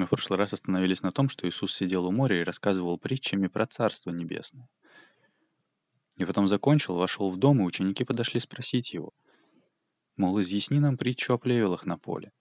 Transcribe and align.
Мы 0.00 0.06
в 0.06 0.08
прошлый 0.08 0.38
раз 0.38 0.54
остановились 0.54 1.02
на 1.02 1.12
том, 1.12 1.28
что 1.28 1.46
Иисус 1.46 1.76
сидел 1.76 2.06
у 2.06 2.10
моря 2.10 2.40
и 2.40 2.42
рассказывал 2.42 2.96
притчами 2.96 3.48
про 3.48 3.66
Царство 3.66 4.10
Небесное. 4.10 4.66
И 6.16 6.24
потом 6.24 6.48
закончил, 6.48 6.94
вошел 6.94 7.28
в 7.28 7.36
дом, 7.36 7.60
и 7.60 7.64
ученики 7.64 8.04
подошли 8.04 8.40
спросить 8.40 8.94
его. 8.94 9.12
Мол, 10.16 10.40
изъясни 10.40 10.80
нам 10.80 10.96
притчу 10.96 11.34
о 11.34 11.38
плевелах 11.38 11.84
на 11.84 11.98
поле. 11.98 12.32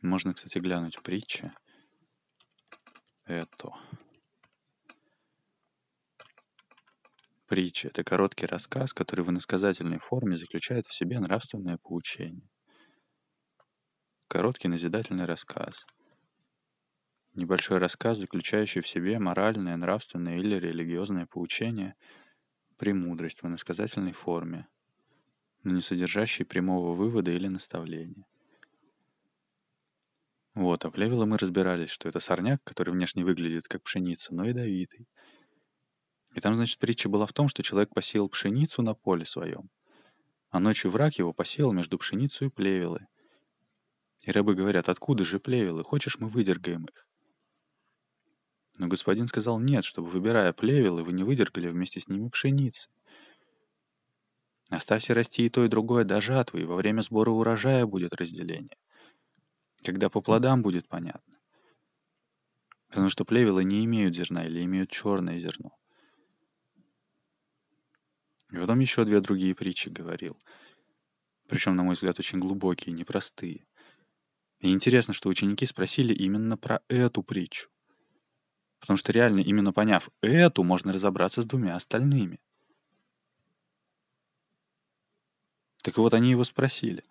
Можно, 0.00 0.32
кстати, 0.32 0.58
глянуть 0.58 1.02
притчи. 1.02 1.50
Это. 3.24 3.74
Притча— 7.48 7.88
это 7.92 8.04
короткий 8.04 8.46
рассказ, 8.46 8.92
который 8.92 9.24
в 9.24 9.30
иносказательной 9.30 9.98
форме 9.98 10.36
заключает 10.36 10.86
в 10.86 10.94
себе 10.94 11.18
нравственное 11.18 11.78
поучение. 11.78 12.48
Короткий 14.30 14.68
назидательный 14.68 15.24
рассказ. 15.24 15.88
Небольшой 17.34 17.78
рассказ, 17.78 18.16
заключающий 18.16 18.80
в 18.80 18.86
себе 18.86 19.18
моральное, 19.18 19.76
нравственное 19.76 20.38
или 20.38 20.54
религиозное 20.54 21.26
поучение, 21.26 21.96
премудрость 22.76 23.42
в 23.42 23.48
иносказательной 23.48 24.12
форме, 24.12 24.68
но 25.64 25.72
не 25.72 25.80
содержащий 25.80 26.44
прямого 26.44 26.94
вывода 26.94 27.32
или 27.32 27.48
наставления. 27.48 28.24
Вот, 30.54 30.84
а 30.84 30.92
плевела 30.92 31.26
мы 31.26 31.36
разбирались, 31.36 31.90
что 31.90 32.08
это 32.08 32.20
сорняк, 32.20 32.62
который 32.62 32.94
внешне 32.94 33.24
выглядит 33.24 33.66
как 33.66 33.82
пшеница, 33.82 34.32
но 34.32 34.44
ядовитый. 34.44 35.08
И 36.36 36.40
там, 36.40 36.54
значит, 36.54 36.78
притча 36.78 37.08
была 37.08 37.26
в 37.26 37.32
том, 37.32 37.48
что 37.48 37.64
человек 37.64 37.92
посеял 37.92 38.28
пшеницу 38.28 38.82
на 38.82 38.94
поле 38.94 39.24
своем, 39.24 39.70
а 40.50 40.60
ночью 40.60 40.92
враг 40.92 41.14
его 41.14 41.32
посеял 41.32 41.72
между 41.72 41.98
пшеницей 41.98 42.46
и 42.46 42.50
плевелы— 42.50 43.08
и 44.20 44.30
рабы 44.30 44.54
говорят, 44.54 44.88
откуда 44.88 45.24
же 45.24 45.40
плевелы, 45.40 45.84
хочешь, 45.84 46.18
мы 46.18 46.28
выдергаем 46.28 46.84
их. 46.84 47.06
Но 48.76 48.88
господин 48.88 49.26
сказал 49.26 49.58
нет, 49.60 49.84
чтобы, 49.84 50.08
выбирая 50.08 50.52
плевелы, 50.52 51.02
вы 51.02 51.12
не 51.12 51.24
выдергали 51.24 51.68
вместе 51.68 52.00
с 52.00 52.08
ними 52.08 52.28
пшеницы. 52.28 52.88
Оставьте 54.68 55.12
расти 55.12 55.44
и 55.44 55.48
то, 55.48 55.64
и 55.64 55.68
другое 55.68 56.04
до 56.04 56.20
жатвы, 56.20 56.62
и 56.62 56.64
во 56.64 56.76
время 56.76 57.02
сбора 57.02 57.30
урожая 57.30 57.86
будет 57.86 58.14
разделение. 58.14 58.76
Когда 59.82 60.08
по 60.08 60.20
плодам 60.20 60.62
будет 60.62 60.88
понятно. 60.88 61.38
Потому 62.88 63.08
что 63.08 63.24
плевелы 63.24 63.64
не 63.64 63.84
имеют 63.84 64.14
зерна 64.14 64.46
или 64.46 64.64
имеют 64.64 64.90
черное 64.90 65.38
зерно. 65.38 65.76
И 68.52 68.56
потом 68.56 68.80
еще 68.80 69.04
две 69.04 69.20
другие 69.20 69.54
притчи 69.54 69.88
говорил. 69.88 70.38
Причем, 71.48 71.76
на 71.76 71.82
мой 71.82 71.94
взгляд, 71.94 72.18
очень 72.18 72.38
глубокие, 72.38 72.94
непростые. 72.94 73.66
И 74.60 74.72
интересно, 74.72 75.14
что 75.14 75.28
ученики 75.28 75.64
спросили 75.64 76.14
именно 76.14 76.56
про 76.56 76.82
эту 76.88 77.22
притчу. 77.22 77.70
Потому 78.78 78.96
что 78.96 79.12
реально, 79.12 79.40
именно 79.40 79.72
поняв 79.72 80.10
эту, 80.20 80.62
можно 80.62 80.92
разобраться 80.92 81.42
с 81.42 81.46
двумя 81.46 81.76
остальными. 81.76 82.40
Так 85.82 85.96
вот, 85.96 86.12
они 86.12 86.30
его 86.30 86.44
спросили. 86.44 87.04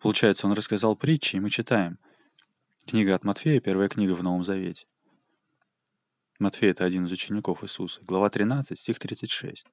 Получается, 0.00 0.46
он 0.46 0.52
рассказал 0.52 0.96
притчи, 0.96 1.36
и 1.36 1.40
мы 1.40 1.50
читаем. 1.50 1.98
Книга 2.86 3.14
от 3.14 3.24
Матфея, 3.24 3.60
первая 3.60 3.88
книга 3.88 4.12
в 4.12 4.22
Новом 4.22 4.44
Завете. 4.44 4.86
Матфей— 6.38 6.70
это 6.70 6.84
один 6.84 7.06
из 7.06 7.12
учеников 7.12 7.64
Иисуса. 7.64 8.00
Глава 8.02 8.28
13, 8.28 8.78
стих 8.78 8.98
36. 8.98 9.66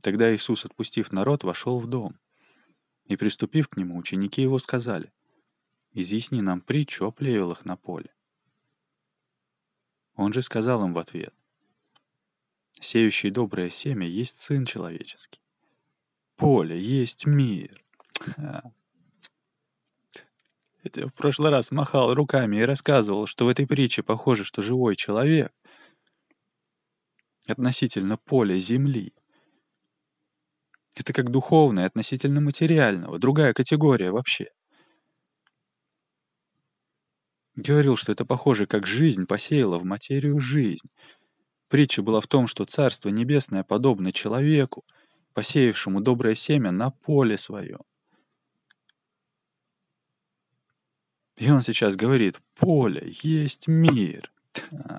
Тогда 0.00 0.34
Иисус, 0.34 0.64
отпустив 0.64 1.12
народ, 1.12 1.44
вошел 1.44 1.78
в 1.78 1.86
дом. 1.86 2.18
И 3.08 3.16
приступив 3.16 3.68
к 3.68 3.76
нему, 3.76 3.98
ученики 3.98 4.42
его 4.42 4.58
сказали, 4.58 5.10
«Изъясни 5.92 6.42
нам 6.42 6.60
притчу 6.60 7.06
о 7.06 7.10
плевелах 7.10 7.64
на 7.64 7.76
поле». 7.76 8.14
Он 10.14 10.32
же 10.32 10.42
сказал 10.42 10.84
им 10.84 10.92
в 10.92 10.98
ответ, 10.98 11.34
«Сеющий 12.80 13.30
доброе 13.30 13.70
семя 13.70 14.06
есть 14.06 14.40
Сын 14.40 14.66
Человеческий. 14.66 15.40
Поле 16.36 16.78
есть 16.78 17.24
мир». 17.24 17.82
Это 20.82 21.08
в 21.08 21.14
прошлый 21.14 21.50
раз 21.50 21.70
махал 21.70 22.14
руками 22.14 22.58
и 22.58 22.62
рассказывал, 22.62 23.26
что 23.26 23.46
в 23.46 23.48
этой 23.48 23.66
притче 23.66 24.02
похоже, 24.02 24.44
что 24.44 24.62
живой 24.62 24.96
человек 24.96 25.52
относительно 27.46 28.18
поля 28.18 28.58
земли 28.58 29.14
это 31.00 31.12
как 31.12 31.30
духовное 31.30 31.86
относительно 31.86 32.40
материального, 32.40 33.18
другая 33.18 33.52
категория 33.52 34.10
вообще. 34.10 34.48
Говорил, 37.56 37.96
что 37.96 38.12
это 38.12 38.24
похоже, 38.24 38.66
как 38.66 38.86
жизнь 38.86 39.26
посеяла 39.26 39.78
в 39.78 39.84
материю 39.84 40.38
жизнь. 40.38 40.88
Притча 41.68 42.02
была 42.02 42.20
в 42.20 42.26
том, 42.26 42.46
что 42.46 42.64
Царство 42.64 43.08
Небесное 43.08 43.64
подобно 43.64 44.12
человеку, 44.12 44.84
посеявшему 45.34 46.00
доброе 46.00 46.34
семя 46.34 46.70
на 46.70 46.90
поле 46.90 47.36
свое. 47.36 47.78
И 51.36 51.50
он 51.50 51.62
сейчас 51.62 51.94
говорит, 51.94 52.40
поле 52.56 53.12
есть 53.22 53.68
мир. 53.68 54.32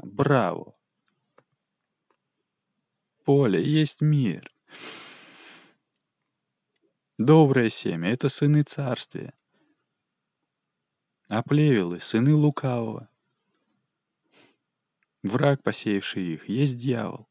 Браво. 0.03 0.75
Поле 3.25 3.63
есть 3.63 4.01
мир. 4.01 4.51
Доброе 7.19 7.69
семя— 7.69 8.09
это 8.13 8.29
сыны 8.29 8.63
царствия, 8.63 9.33
а 11.27 11.43
плевелы— 11.43 11.99
сыны 11.99 12.33
лукавого. 12.33 13.09
Враг, 15.21 15.61
посеявший 15.61 16.35
их, 16.35 16.47
есть 16.47 16.77
дьявол. 16.77 17.27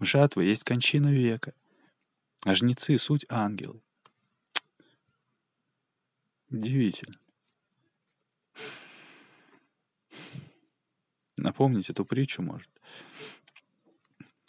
Жатва 0.00 0.42
есть 0.42 0.64
кончина 0.64 1.10
века, 1.10 1.54
а 2.44 2.54
жнецы— 2.54 2.98
суть 2.98 3.24
ангелы. 3.30 3.80
Удивительно. 6.50 7.18
Напомнить 11.38 11.88
эту 11.88 12.04
притчу, 12.04 12.42
может. 12.42 12.68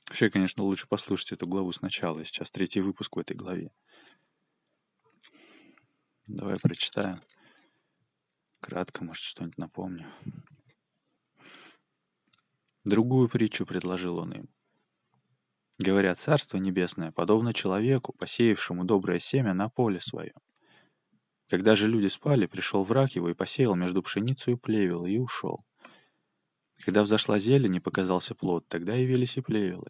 Вообще, 0.09 0.31
конечно, 0.31 0.64
лучше 0.64 0.88
послушать 0.88 1.34
эту 1.34 1.46
главу 1.46 1.72
сначала. 1.72 2.25
Сейчас 2.25 2.50
третий 2.50 2.81
выпуск 2.81 3.16
в 3.16 3.20
этой 3.20 3.38
главе. 3.38 3.72
Давай 6.25 6.56
прочитаю. 6.59 7.20
Кратко, 8.59 9.03
может, 9.03 9.24
что-нибудь 9.24 9.59
напомню. 9.59 10.08
Другую 12.84 13.30
притчу 13.30 13.68
предложил 13.68 14.18
он 14.18 14.31
им. 14.34 14.50
Говорят, 15.78 16.18
Царство 16.18 16.58
Небесное 16.58 17.12
подобно 17.12 17.53
человеку, 17.53 18.12
посеявшему 18.12 18.86
доброе 18.86 19.20
семя 19.20 19.53
на 19.53 19.70
поле 19.70 20.02
своем. 20.02 20.36
Когда 21.50 21.76
же 21.76 21.88
люди 21.88 22.08
спали, 22.08 22.47
пришел 22.47 22.84
враг 22.84 23.12
его 23.12 23.30
и 23.30 23.36
посеял 23.36 23.76
между 23.76 24.02
пшеницей 24.02 24.53
и 24.53 24.58
плевелы, 24.58 25.12
и 25.12 25.20
ушел. 25.20 25.64
Когда 26.84 27.03
взошла 27.03 27.38
зелень 27.38 27.76
и 27.76 27.80
показался 27.80 28.34
плод, 28.34 28.68
тогда 28.68 28.96
явились 28.96 29.38
и 29.38 29.41
плевелы. 29.41 29.90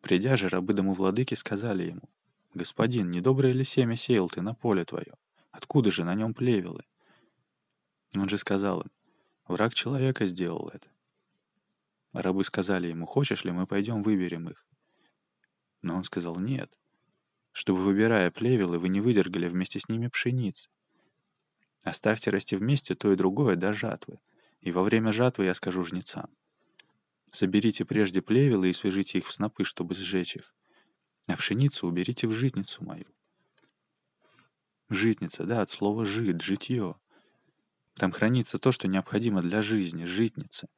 Придя 0.00 0.36
же, 0.36 0.48
рабы 0.48 0.72
дому 0.72 0.94
владыки 0.94 1.34
сказали 1.34 1.84
ему, 1.84 2.08
«Господин, 2.54 3.10
недоброе 3.10 3.52
ли 3.52 3.64
семя 3.64 3.96
сеял 3.96 4.28
ты 4.28 4.40
на 4.40 4.54
поле 4.54 4.84
твое? 4.84 5.14
Откуда 5.50 5.90
же 5.90 6.04
на 6.04 6.14
нем 6.14 6.34
плевелы?» 6.34 6.84
Он 8.14 8.28
же 8.28 8.38
сказал 8.38 8.80
им, 8.80 8.90
«Враг 9.46 9.74
человека 9.74 10.26
сделал 10.26 10.68
это». 10.72 10.88
рабы 12.12 12.44
сказали 12.44 12.88
ему, 12.88 13.06
«Хочешь 13.06 13.44
ли, 13.44 13.52
мы 13.52 13.66
пойдем 13.66 14.02
выберем 14.02 14.48
их?» 14.48 14.66
Но 15.82 15.96
он 15.96 16.04
сказал, 16.04 16.36
«Нет, 16.36 16.72
чтобы, 17.52 17.80
выбирая 17.80 18.30
плевелы, 18.30 18.78
вы 18.78 18.88
не 18.88 19.00
выдергали 19.00 19.48
вместе 19.48 19.78
с 19.80 19.88
ними 19.88 20.08
пшеницы. 20.08 20.70
Оставьте 21.82 22.30
расти 22.30 22.56
вместе 22.56 22.94
то 22.94 23.12
и 23.12 23.16
другое 23.16 23.56
до 23.56 23.72
жатвы, 23.72 24.18
и 24.60 24.70
во 24.70 24.82
время 24.82 25.12
жатвы 25.12 25.46
я 25.46 25.54
скажу 25.54 25.84
жнецам. 25.84 26.28
Соберите 27.30 27.84
прежде 27.84 28.22
плевелы 28.22 28.70
и 28.70 28.72
свяжите 28.72 29.18
их 29.18 29.26
в 29.26 29.32
снопы, 29.32 29.64
чтобы 29.64 29.94
сжечь 29.94 30.36
их 30.36 30.54
а 31.32 31.36
пшеницу 31.36 31.86
уберите 31.86 32.26
в 32.26 32.32
житницу 32.32 32.84
мою. 32.84 33.06
Житница, 34.88 35.44
да, 35.44 35.62
от 35.62 35.70
слова 35.70 36.04
«жит», 36.04 36.40
«житье». 36.42 36.96
Там 37.94 38.12
хранится 38.12 38.58
то, 38.58 38.72
что 38.72 38.88
необходимо 38.88 39.42
для 39.42 39.62
жизни, 39.62 40.04
житница. 40.04 40.68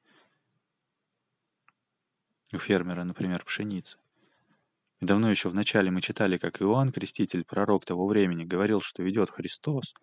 У 2.53 2.59
фермера, 2.59 3.05
например, 3.05 3.45
пшеница. 3.45 3.99
И 5.01 5.07
давно 5.07 5.31
еще 5.31 5.49
в 5.49 5.55
начале 5.55 5.91
мы 5.91 6.01
читали, 6.01 6.37
как 6.37 6.61
Иоанн, 6.61 6.93
креститель, 6.93 7.45
пророк 7.45 7.85
того 7.85 8.07
времени, 8.07 8.45
говорил, 8.45 8.81
что 8.81 9.09
идет 9.09 9.31
Христос 9.31 9.95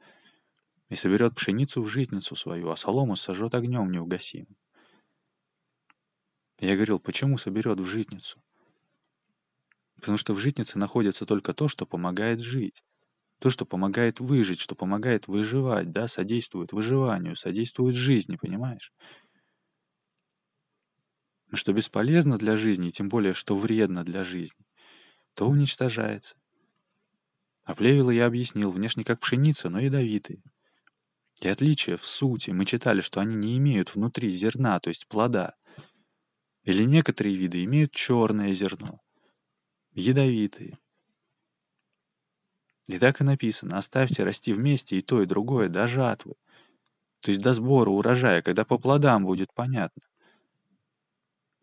и 0.90 0.96
соберет 0.96 1.36
пшеницу 1.36 1.82
в 1.82 1.88
житницу 1.88 2.36
свою, 2.36 2.70
а 2.70 2.76
солому 2.76 3.16
сожжет 3.16 3.54
огнем 3.54 3.92
неугасимым. 3.92 4.56
Я 6.60 6.76
говорил, 6.76 7.00
почему 7.00 7.38
соберет 7.38 7.80
в 7.80 7.86
житницу? 7.86 8.42
Потому 9.96 10.18
что 10.18 10.34
в 10.34 10.40
житнице 10.40 10.78
находится 10.78 11.26
только 11.26 11.54
то, 11.54 11.68
что 11.68 11.86
помогает 11.86 12.42
жить. 12.42 12.84
То, 13.40 13.50
что 13.50 13.66
помогает 13.66 14.20
выжить, 14.20 14.60
что 14.60 14.76
помогает 14.76 15.28
выживать, 15.28 15.92
да, 15.92 16.08
содействует 16.08 16.74
выживанию, 16.74 17.38
содействует 17.38 17.96
жизни, 17.96 18.36
понимаешь? 18.36 18.92
Что 21.54 21.72
бесполезно 21.72 22.38
для 22.38 22.58
жизни, 22.58 22.90
тем 22.90 23.08
более, 23.08 23.34
что 23.34 23.56
вредно 23.56 24.04
для 24.04 24.26
жизни, 24.26 24.66
то 25.36 25.48
уничтожается. 25.48 26.36
А 27.64 27.76
плевелы 27.76 28.16
я 28.16 28.26
объяснил, 28.26 28.72
внешне 28.72 29.06
как 29.06 29.22
пшеница, 29.22 29.70
но 29.70 29.80
ядовитые. 29.80 30.44
И 31.42 31.48
отличие 31.48 31.96
в 31.96 32.06
сути. 32.06 32.52
Мы 32.52 32.66
читали, 32.66 33.00
что 33.00 33.22
они 33.22 33.36
не 33.36 33.58
имеют 33.58 33.96
внутри 33.96 34.30
зерна, 34.30 34.80
то 34.80 34.90
есть 34.90 35.08
плода. 35.08 35.56
Или 36.70 36.84
некоторые 36.84 37.36
виды 37.36 37.64
имеют 37.64 37.94
черное 37.94 38.54
зерно. 38.54 39.02
Ядовитые. 39.94 40.78
И 42.86 43.00
так 43.00 43.22
и 43.22 43.24
написано, 43.24 43.76
оставьте 43.76 44.24
расти 44.24 44.54
вместе 44.54 44.96
и 44.96 45.02
то, 45.02 45.24
и 45.24 45.26
другое 45.26 45.68
до 45.68 45.88
жатвы. 45.88 46.36
То 47.22 47.32
есть 47.32 47.42
до 47.42 47.56
сбора 47.56 47.90
урожая, 47.90 48.44
когда 48.44 48.66
по 48.66 48.78
плодам 48.78 49.26
будет 49.26 49.52
понятно. 49.52 50.04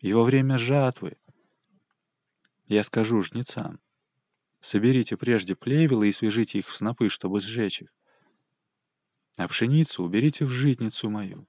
И 0.00 0.12
во 0.12 0.24
время 0.24 0.58
жатвы 0.58 1.16
я 2.66 2.82
скажу 2.82 3.22
жнецам, 3.22 3.78
соберите 4.58 5.16
прежде 5.16 5.54
плевелы 5.54 6.08
и 6.08 6.12
свяжите 6.12 6.58
их 6.58 6.66
в 6.66 6.74
снопы, 6.74 7.10
чтобы 7.10 7.38
сжечь 7.38 7.82
их. 7.82 7.94
А 9.36 9.46
пшеницу 9.46 10.02
уберите 10.02 10.44
в 10.44 10.50
житницу 10.50 11.08
мою. 11.10 11.46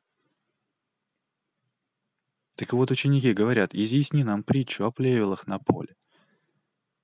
Так 2.58 2.74
вот 2.74 2.90
ученики 2.90 3.34
говорят, 3.34 3.76
изъясни 3.76 4.24
нам 4.24 4.42
притчу 4.42 4.84
о 4.86 4.92
плевелах 4.92 5.46
на 5.46 5.60
поле. 5.60 5.96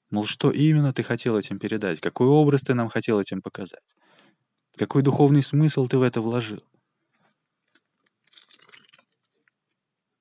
Мол, 0.09 0.25
что 0.25 0.49
именно 0.49 0.93
ты 0.93 1.03
хотел 1.03 1.37
этим 1.37 1.59
передать? 1.59 1.99
Какой 1.99 2.27
образ 2.27 2.61
ты 2.61 2.73
нам 2.73 2.89
хотел 2.89 3.19
этим 3.19 3.39
показать? 3.39 3.83
Какой 4.75 5.03
духовный 5.03 5.43
смысл 5.43 5.87
ты 5.87 5.99
в 5.99 6.01
это 6.01 6.21
вложил? 6.21 6.63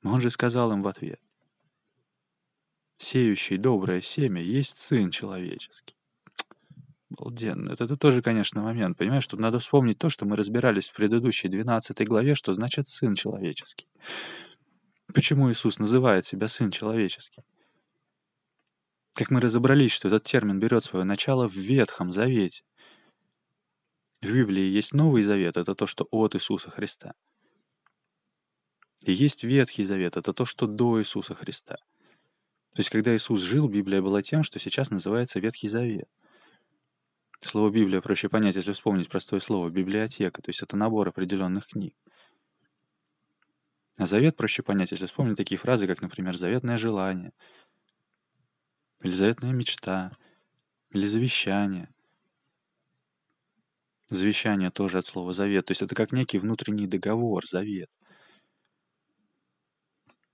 Он 0.05 0.21
же 0.21 0.29
сказал 0.29 0.71
им 0.73 0.83
в 0.83 0.89
ответ. 0.89 1.21
Сеющий 2.99 3.57
доброе 3.57 4.03
семя 4.03 4.43
есть 4.43 4.77
сын 4.77 5.11
человеческий. 5.11 5.97
Обалденно. 7.11 7.73
Это, 7.73 7.85
это 7.85 7.97
тоже, 7.97 8.21
конечно, 8.21 8.61
момент. 8.61 8.99
Понимаешь, 8.99 9.27
тут 9.27 9.41
надо 9.41 9.61
вспомнить 9.61 9.99
то, 9.99 10.11
что 10.11 10.27
мы 10.27 10.37
разбирались 10.37 10.91
в 10.91 10.95
предыдущей 10.95 11.49
12 11.49 12.07
главе, 12.07 12.35
что 12.35 12.53
значит 12.53 12.87
сын 12.87 13.15
человеческий. 13.15 13.89
Почему 15.15 15.51
Иисус 15.51 15.79
называет 15.79 16.25
себя 16.25 16.49
сын 16.49 16.71
человеческий? 16.71 17.43
Как 19.15 19.31
мы 19.31 19.41
разобрались, 19.41 19.93
что 19.93 20.09
этот 20.09 20.25
термин 20.25 20.59
берет 20.59 20.85
свое 20.85 21.05
начало 21.05 21.47
в 21.49 21.55
Ветхом 21.55 22.13
Завете. 22.13 22.63
В 24.23 24.33
Библии 24.33 24.63
есть 24.63 24.95
Новый 24.95 25.23
Завет, 25.23 25.59
это 25.59 25.75
то, 25.75 25.87
что 25.87 26.07
от 26.11 26.35
Иисуса 26.35 26.71
Христа. 26.71 27.13
И 29.03 29.13
есть 29.13 29.45
Ветхий 29.45 29.85
Завет, 29.85 30.17
это 30.17 30.33
то, 30.33 30.47
что 30.47 30.67
до 30.67 31.01
Иисуса 31.01 31.35
Христа. 31.35 31.77
То 32.75 32.81
есть, 32.81 32.89
когда 32.89 33.15
Иисус 33.15 33.41
жил, 33.41 33.69
Библия 33.69 34.01
была 34.01 34.23
тем, 34.23 34.43
что 34.43 34.59
сейчас 34.59 34.91
называется 34.91 35.41
Ветхий 35.41 35.69
Завет. 35.69 36.09
Слово 37.45 37.71
Библия 37.71 38.01
проще 38.01 38.31
понять, 38.31 38.57
если 38.57 38.73
вспомнить 38.73 39.11
простое 39.11 39.41
слово 39.41 39.69
библиотека, 39.69 40.41
то 40.41 40.49
есть 40.49 40.63
это 40.63 40.77
набор 40.77 41.09
определенных 41.09 41.67
книг. 41.67 41.95
А 43.99 44.07
завет 44.07 44.37
проще 44.37 44.63
понять, 44.63 44.91
если 44.91 45.07
вспомнить 45.07 45.37
такие 45.37 45.59
фразы, 45.59 45.87
как, 45.87 46.03
например, 46.03 46.37
заветное 46.37 46.79
желание— 46.79 47.33
или 49.03 49.13
заветная 49.13 49.53
мечта, 49.53 50.13
или 50.91 51.07
завещание. 51.07 51.93
Завещание 54.09 54.71
тоже 54.71 54.99
от 54.99 55.07
слова 55.07 55.33
завет, 55.33 55.67
то 55.67 55.71
есть 55.73 55.83
это 55.83 55.95
как 55.95 56.13
некий 56.13 56.39
внутренний 56.39 56.87
договор, 56.87 57.45
завет. 57.47 57.91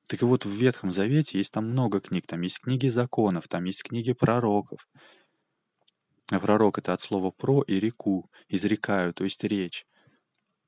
Так 0.07 0.23
и 0.23 0.25
вот 0.25 0.45
в 0.45 0.51
Ветхом 0.51 0.91
Завете 0.91 1.37
есть 1.39 1.53
там 1.53 1.71
много 1.71 2.01
книг, 2.01 2.27
там 2.27 2.41
есть 2.41 2.61
книги 2.61 2.89
законов, 2.89 3.47
там 3.47 3.65
есть 3.65 3.83
книги 3.83 4.13
пророков. 4.13 4.89
А 6.31 6.41
пророк— 6.41 6.79
это 6.79 6.93
от 6.95 7.01
слова 7.01 7.31
«про» 7.31 7.63
и 7.63 7.79
«реку», 7.79 8.31
изрекаю, 8.49 9.13
то 9.15 9.25
есть 9.25 9.45
речь, 9.45 9.87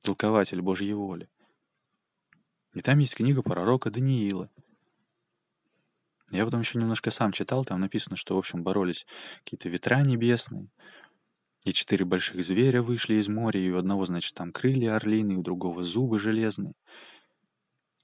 толкователь 0.01 0.61
Божьей 0.61 0.93
воли. 0.93 1.27
И 2.73 2.81
там 2.81 2.99
есть 2.99 3.15
книга 3.15 3.41
пророка 3.41 3.91
Даниила— 3.91 4.49
я 6.31 6.45
потом 6.45 6.61
еще 6.61 6.79
немножко 6.79 7.11
сам 7.11 7.33
читал, 7.33 7.65
там 7.65 7.81
написано, 7.81 8.15
что, 8.15 8.35
в 8.35 8.37
общем, 8.37 8.63
боролись 8.63 9.05
какие-то 9.43 9.67
ветра 9.67 10.01
небесные, 10.01 10.69
и 11.65 11.73
четыре 11.73 12.05
больших 12.05 12.41
зверя 12.43 12.81
вышли 12.81 13.15
из 13.15 13.27
моря, 13.27 13.59
и 13.59 13.69
у 13.69 13.77
одного, 13.77 14.05
значит, 14.05 14.33
там 14.33 14.53
крылья 14.53 14.95
орлиные, 14.95 15.37
у 15.37 15.43
другого 15.43 15.83
зубы 15.83 16.19
железные. 16.19 16.73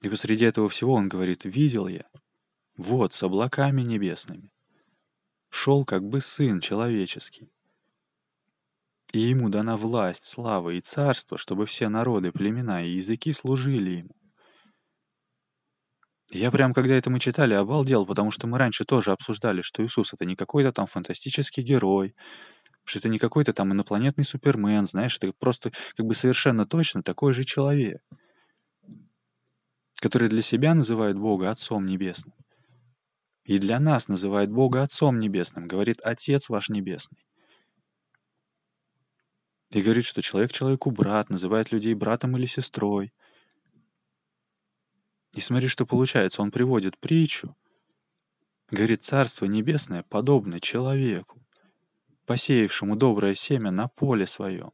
И 0.02 0.08
посреди 0.10 0.44
этого 0.44 0.68
всего 0.68 0.92
он 0.92 1.08
говорит, 1.08 1.44
видел 1.44 1.88
я, 1.88 2.04
вот, 2.76 3.14
с 3.14 3.22
облаками 3.22 3.80
небесными, 3.80 4.52
шел 5.48 5.86
как 5.86 6.04
бы 6.04 6.20
сын 6.20 6.60
человеческий. 6.60 7.50
И 9.12 9.20
ему 9.20 9.48
дана 9.48 9.78
власть, 9.78 10.26
слава 10.26 10.70
и 10.70 10.82
царство, 10.82 11.38
чтобы 11.38 11.64
все 11.64 11.88
народы, 11.88 12.30
племена 12.30 12.84
и 12.84 12.90
языки 12.90 13.32
служили 13.32 13.90
ему. 13.90 14.17
Я 16.30 16.50
прям, 16.50 16.74
когда 16.74 16.94
это 16.94 17.08
мы 17.08 17.20
читали, 17.20 17.54
обалдел, 17.54 18.04
потому 18.04 18.30
что 18.30 18.46
мы 18.46 18.58
раньше 18.58 18.84
тоже 18.84 19.12
обсуждали, 19.12 19.62
что 19.62 19.84
Иисус— 19.84 20.12
это 20.12 20.26
не 20.26 20.36
какой-то 20.36 20.72
там 20.72 20.86
фантастический 20.86 21.62
герой, 21.62 22.14
что 22.84 22.98
это 22.98 23.08
не 23.08 23.18
какой-то 23.18 23.54
там 23.54 23.72
инопланетный 23.72 24.24
супермен, 24.24 24.86
знаешь, 24.86 25.16
это 25.16 25.32
просто 25.32 25.72
как 25.96 26.06
бы 26.06 26.14
совершенно 26.14 26.66
точно 26.66 27.02
такой 27.02 27.32
же 27.32 27.44
человек, 27.44 28.02
который 29.96 30.28
для 30.28 30.42
себя 30.42 30.74
называет 30.74 31.16
Бога 31.16 31.50
Отцом 31.50 31.86
Небесным. 31.86 32.34
И 33.44 33.56
для 33.56 33.80
нас 33.80 34.08
называет 34.08 34.50
Бога 34.50 34.82
Отцом 34.82 35.18
Небесным, 35.18 35.66
говорит 35.66 35.98
Отец 36.02 36.50
ваш 36.50 36.68
Небесный. 36.68 37.24
И 39.70 39.80
говорит, 39.80 40.04
что 40.04 40.20
человек 40.20 40.52
человеку 40.52 40.90
брат, 40.90 41.30
называет 41.30 41.72
людей 41.72 41.94
братом 41.94 42.36
или 42.36 42.44
сестрой— 42.44 43.14
и 45.32 45.40
смотри, 45.40 45.68
что 45.68 45.86
получается. 45.86 46.42
Он 46.42 46.50
приводит 46.50 46.98
притчу. 46.98 47.56
Говорит, 48.70 49.02
Царство 49.04 49.46
Небесное 49.46 50.02
подобно 50.02 50.60
человеку, 50.60 51.40
посеявшему 52.26 52.96
доброе 52.96 53.34
семя 53.34 53.70
на 53.70 53.88
поле 53.88 54.26
своем. 54.26 54.72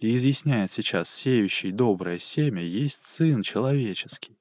И 0.00 0.14
изъясняет 0.16 0.70
сейчас, 0.70 1.08
сеющий 1.08 1.70
доброе 1.70 2.18
семя 2.18 2.62
есть 2.62 3.06
Сын 3.06 3.42
Человеческий. 3.42 4.38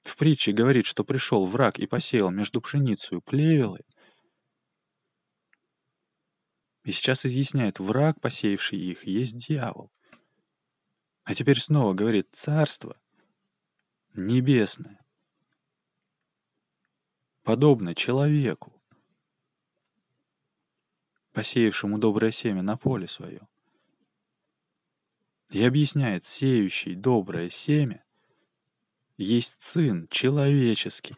В 0.00 0.16
притче 0.16 0.52
говорит, 0.52 0.86
что 0.86 1.04
пришел 1.04 1.46
враг 1.46 1.78
и 1.78 1.86
посеял 1.86 2.30
между 2.30 2.60
пшеницей 2.60 3.20
плевелы. 3.20 3.80
И 6.84 6.92
сейчас 6.92 7.26
изъясняет, 7.26 7.80
враг, 7.80 8.20
посеявший 8.20 8.78
их, 8.78 9.06
есть 9.06 9.36
дьявол. 9.36 9.90
А 11.26 11.34
теперь 11.34 11.60
снова 11.60 11.92
говорит 11.92 12.28
«царство 12.30 12.96
небесное». 14.14 15.04
Подобно 17.42 17.96
человеку, 17.96 18.72
посеявшему 21.32 21.98
доброе 21.98 22.30
семя 22.30 22.62
на 22.62 22.76
поле 22.76 23.08
свое. 23.08 23.40
И 25.50 25.64
объясняет, 25.64 26.24
сеющий 26.24 26.94
доброе 26.94 27.50
семя 27.50 28.04
есть 29.16 29.60
сын 29.60 30.06
человеческий. 30.08 31.16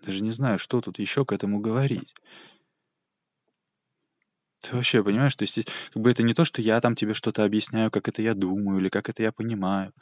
Даже 0.00 0.22
не 0.22 0.30
знаю, 0.30 0.58
что 0.58 0.80
тут 0.80 0.98
еще 0.98 1.26
к 1.26 1.32
этому 1.32 1.60
говорить. 1.60 2.14
Ты 4.60 4.74
вообще 4.74 5.04
понимаешь, 5.04 5.36
то 5.36 5.44
есть 5.44 5.68
как 5.92 6.02
бы 6.02 6.10
это 6.10 6.22
не 6.22 6.34
то, 6.34 6.44
что 6.44 6.60
я 6.60 6.80
там 6.80 6.96
тебе 6.96 7.14
что-то 7.14 7.44
объясняю, 7.44 7.90
как 7.90 8.08
это 8.08 8.22
я 8.22 8.34
думаю 8.34 8.80
или 8.80 8.88
как 8.88 9.08
это 9.08 9.22
я 9.22 9.32
понимаю. 9.32 9.92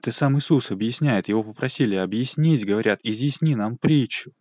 Ты 0.00 0.12
сам 0.12 0.38
Иисус 0.38 0.70
объясняет, 0.70 1.28
его 1.28 1.42
попросили 1.42 1.96
объяснить, 1.96 2.64
говорят, 2.64 3.00
изъясни 3.02 3.56
нам 3.56 3.76
притчу. 3.76 4.32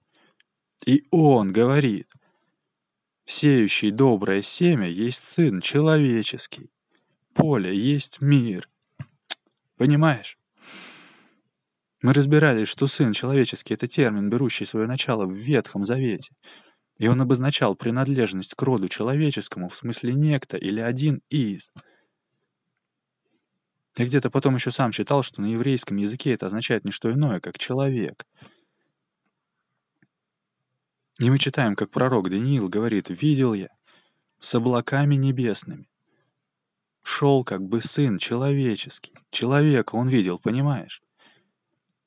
И 0.86 1.08
он 1.10 1.52
говорит, 1.52 2.08
сеющий 3.26 3.90
доброе 3.90 4.44
семя 4.44 4.88
есть 4.88 5.24
сын 5.24 5.62
человеческий, 5.62 6.70
поле 7.34 7.76
есть 7.76 8.22
мир. 8.22 8.70
Понимаешь? 9.78 10.38
Мы 12.04 12.14
разбирались, 12.14 12.68
что 12.68 12.86
сын 12.86 13.14
человеческий— 13.14 13.74
это 13.76 13.88
термин, 13.88 14.30
берущий 14.30 14.68
свое 14.68 14.86
начало 14.86 15.26
в 15.26 15.34
Ветхом 15.34 15.84
Завете— 15.84 16.36
и 16.98 17.08
он 17.08 17.22
обозначал 17.22 17.76
принадлежность 17.76 18.56
к 18.56 18.62
роду 18.62 18.88
человеческому 18.88 19.70
в 19.70 19.78
смысле 19.78 20.14
некто 20.14 20.58
или 20.58 20.80
один 20.80 21.22
из. 21.30 21.72
Я 23.98 24.06
где-то 24.06 24.30
потом 24.30 24.56
еще 24.56 24.72
сам 24.72 24.92
читал, 24.92 25.24
что 25.24 25.42
на 25.42 25.48
еврейском 25.48 25.98
языке 25.98 26.34
это 26.34 26.48
означает 26.48 26.86
не 26.86 26.92
что 26.92 27.12
иное, 27.12 27.40
как 27.40 27.58
человек. 27.58 28.26
И 31.20 31.30
мы 31.30 31.40
читаем, 31.40 31.76
как 31.76 31.90
пророк 31.90 32.30
Даниил 32.30 32.70
говорит, 32.70 33.10
«Видел 33.10 33.54
я 33.54 33.70
с 34.40 34.54
облаками 34.54 35.16
небесными, 35.16 35.90
шел 37.02 37.44
как 37.44 37.62
бы 37.64 37.82
сын 37.82 38.20
человеческий. 38.20 39.14
Человека 39.32 39.96
он 39.96 40.10
видел, 40.10 40.38
понимаешь? 40.38 41.02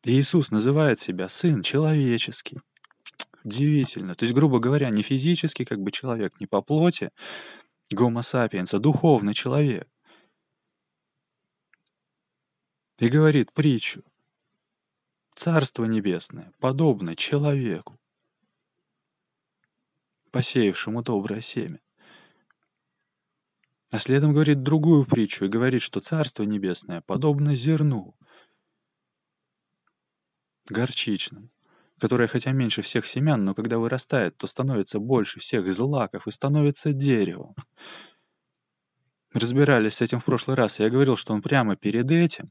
Иисус 0.04 0.50
называет 0.50 1.00
себя 1.00 1.28
сын 1.28 1.62
человеческий. 1.62 2.60
Удивительно. 3.44 4.14
То 4.14 4.24
есть, 4.24 4.34
грубо 4.34 4.58
говоря, 4.58 4.90
не 4.90 5.02
физический 5.02 5.64
как 5.64 5.80
бы 5.80 5.90
человек, 5.90 6.38
не 6.40 6.46
по 6.46 6.62
плоти, 6.62 7.10
гомо 7.90 8.22
сапиенс, 8.22 8.74
а 8.74 8.78
духовный 8.78 9.34
человек. 9.34 9.88
И 12.98 13.08
говорит 13.08 13.52
притчу. 13.52 14.02
Царство 15.34 15.86
небесное 15.86 16.52
подобно 16.58 17.16
человеку, 17.16 17.98
посеявшему 20.30 21.02
доброе 21.02 21.40
семя. 21.40 21.80
А 23.90 23.98
следом 23.98 24.32
говорит 24.32 24.62
другую 24.62 25.04
притчу 25.04 25.46
и 25.46 25.48
говорит, 25.48 25.82
что 25.82 26.00
Царство 26.00 26.44
Небесное 26.44 27.00
подобно 27.00 27.56
зерну 27.56 28.14
горчичным, 30.66 31.50
которое 32.00 32.26
хотя 32.26 32.52
меньше 32.52 32.82
всех 32.82 33.06
семян, 33.06 33.44
но 33.44 33.54
когда 33.54 33.78
вырастает, 33.78 34.36
то 34.36 34.46
становится 34.46 34.98
больше 34.98 35.38
всех 35.38 35.70
злаков 35.72 36.26
и 36.26 36.30
становится 36.30 36.92
деревом. 36.92 37.54
Разбирались 39.32 39.94
с 39.94 40.00
этим 40.00 40.18
в 40.18 40.24
прошлый 40.24 40.56
раз, 40.56 40.80
я 40.80 40.90
говорил, 40.90 41.16
что 41.16 41.34
он 41.34 41.42
прямо 41.42 41.76
перед 41.76 42.10
этим, 42.10 42.50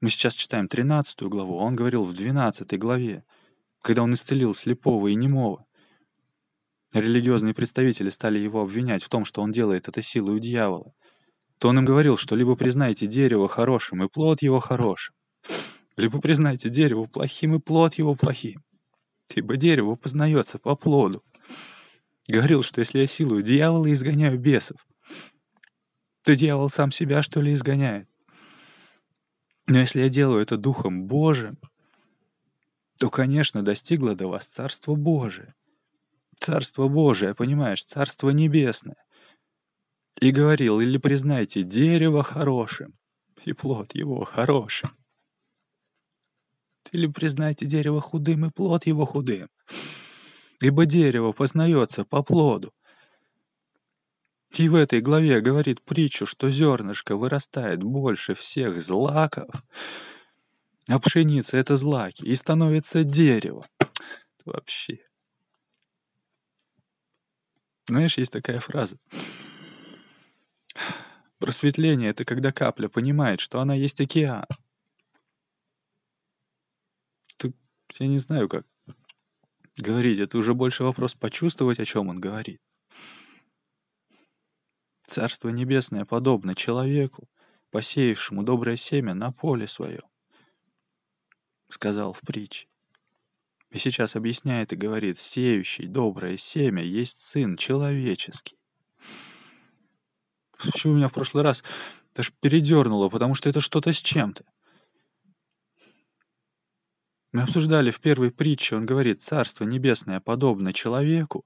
мы 0.00 0.08
сейчас 0.08 0.34
читаем 0.34 0.66
13 0.66 1.22
главу, 1.22 1.60
а 1.60 1.62
он 1.62 1.76
говорил 1.76 2.02
в 2.02 2.12
12 2.12 2.76
главе, 2.78 3.24
когда 3.82 4.02
он 4.02 4.14
исцелил 4.14 4.52
слепого 4.52 5.06
и 5.06 5.14
немого, 5.14 5.64
религиозные 6.92 7.54
представители 7.54 8.08
стали 8.08 8.40
его 8.40 8.62
обвинять 8.62 9.04
в 9.04 9.08
том, 9.08 9.24
что 9.24 9.42
он 9.42 9.52
делает 9.52 9.86
это 9.86 10.02
силой 10.02 10.36
у 10.36 10.38
дьявола, 10.40 10.92
то 11.58 11.68
он 11.68 11.78
им 11.78 11.84
говорил, 11.84 12.16
что 12.16 12.34
либо 12.34 12.56
признайте 12.56 13.06
дерево 13.06 13.48
хорошим, 13.48 14.02
и 14.02 14.08
плод 14.08 14.42
его 14.42 14.58
хорошим, 14.58 15.14
либо 15.96 16.20
признайте 16.20 16.70
дерево 16.70 17.06
плохим, 17.06 17.54
и 17.54 17.58
плод 17.58 17.94
его 17.94 18.14
плохим. 18.14 18.62
Ибо 19.34 19.56
дерево 19.56 19.96
познается 19.96 20.58
по 20.58 20.76
плоду. 20.76 21.22
Говорил, 22.28 22.62
что 22.62 22.80
если 22.80 23.00
я 23.00 23.06
силою 23.06 23.42
дьявола 23.42 23.92
изгоняю 23.92 24.38
бесов, 24.38 24.86
то 26.22 26.36
дьявол 26.36 26.70
сам 26.70 26.92
себя, 26.92 27.22
что 27.22 27.40
ли, 27.40 27.52
изгоняет. 27.52 28.08
Но 29.66 29.78
если 29.78 30.00
я 30.00 30.08
делаю 30.08 30.42
это 30.42 30.56
Духом 30.56 31.06
Божиим, 31.06 31.58
то, 32.98 33.10
конечно, 33.10 33.62
достигло 33.62 34.14
до 34.14 34.28
вас 34.28 34.46
Царство 34.46 34.94
Божие. 34.94 35.54
Царство 36.38 36.88
Божие, 36.88 37.34
понимаешь, 37.34 37.84
Царство 37.84 38.30
Небесное. 38.30 38.96
И 40.20 40.30
говорил, 40.30 40.80
или 40.80 40.98
признайте 40.98 41.62
дерево 41.62 42.22
хорошим, 42.22 42.94
и 43.44 43.52
плод 43.52 43.94
его 43.94 44.24
хорошим. 44.24 44.90
Или 46.92 47.06
признайте 47.06 47.66
дерево 47.66 48.00
худым, 48.00 48.46
и 48.46 48.50
плод 48.50 48.86
его 48.86 49.04
худым. 49.06 49.48
Ибо 50.60 50.86
дерево 50.86 51.32
познается 51.32 52.04
по 52.04 52.22
плоду. 52.22 52.72
И 54.56 54.68
в 54.68 54.74
этой 54.74 55.00
главе 55.00 55.40
говорит 55.40 55.82
притчу, 55.82 56.26
что 56.26 56.50
зернышко 56.50 57.16
вырастает 57.16 57.82
больше 57.82 58.34
всех 58.34 58.80
злаков, 58.82 59.48
а 60.88 60.98
пшеница— 60.98 61.56
это 61.58 61.76
злаки, 61.76 62.24
и 62.24 62.34
становится 62.34 63.02
дерево. 63.02 63.66
Вообще. 64.44 64.98
Знаешь, 67.86 68.18
есть 68.18 68.32
такая 68.32 68.60
фраза. 68.60 68.98
Просветление— 71.38 72.10
это 72.12 72.24
когда 72.24 72.52
капля 72.52 72.88
понимает, 72.88 73.40
что 73.40 73.60
она 73.60 73.74
есть 73.74 74.00
океан. 74.00 74.46
Тут 77.38 77.56
я 78.00 78.06
не 78.06 78.18
знаю, 78.18 78.48
как 78.48 78.66
говорить. 79.76 80.18
Это 80.18 80.38
уже 80.38 80.54
больше 80.54 80.84
вопрос 80.84 81.14
почувствовать, 81.14 81.80
о 81.80 81.84
чем 81.84 82.08
он 82.08 82.20
говорит. 82.20 82.60
Царство 85.06 85.50
Небесное 85.50 86.04
подобно 86.04 86.54
человеку, 86.54 87.28
посеявшему 87.70 88.42
доброе 88.42 88.76
семя 88.76 89.14
на 89.14 89.32
поле 89.32 89.66
своем, 89.66 90.04
сказал 91.68 92.12
в 92.12 92.20
притче. 92.20 92.66
И 93.70 93.78
сейчас 93.78 94.16
объясняет 94.16 94.72
и 94.72 94.76
говорит, 94.76 95.18
сеющий 95.18 95.86
доброе 95.86 96.36
семя 96.36 96.82
есть 96.82 97.20
сын 97.20 97.56
человеческий. 97.56 98.58
Почему 100.58 100.94
меня 100.94 101.08
в 101.08 101.12
прошлый 101.12 101.42
раз 101.42 101.64
даже 102.14 102.32
передернуло, 102.40 103.08
потому 103.08 103.34
что 103.34 103.48
это 103.48 103.60
что-то 103.60 103.92
с 103.92 104.00
чем-то. 104.00 104.44
Мы 107.32 107.42
обсуждали 107.42 107.90
в 107.90 108.00
первой 108.00 108.30
притче, 108.30 108.76
он 108.76 108.84
говорит, 108.84 109.22
Царство 109.22 109.64
Небесное 109.64 110.20
подобно 110.20 110.74
человеку, 110.74 111.44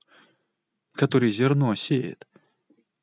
который 0.93 1.31
зерно 1.31 1.75
сеет. 1.77 2.27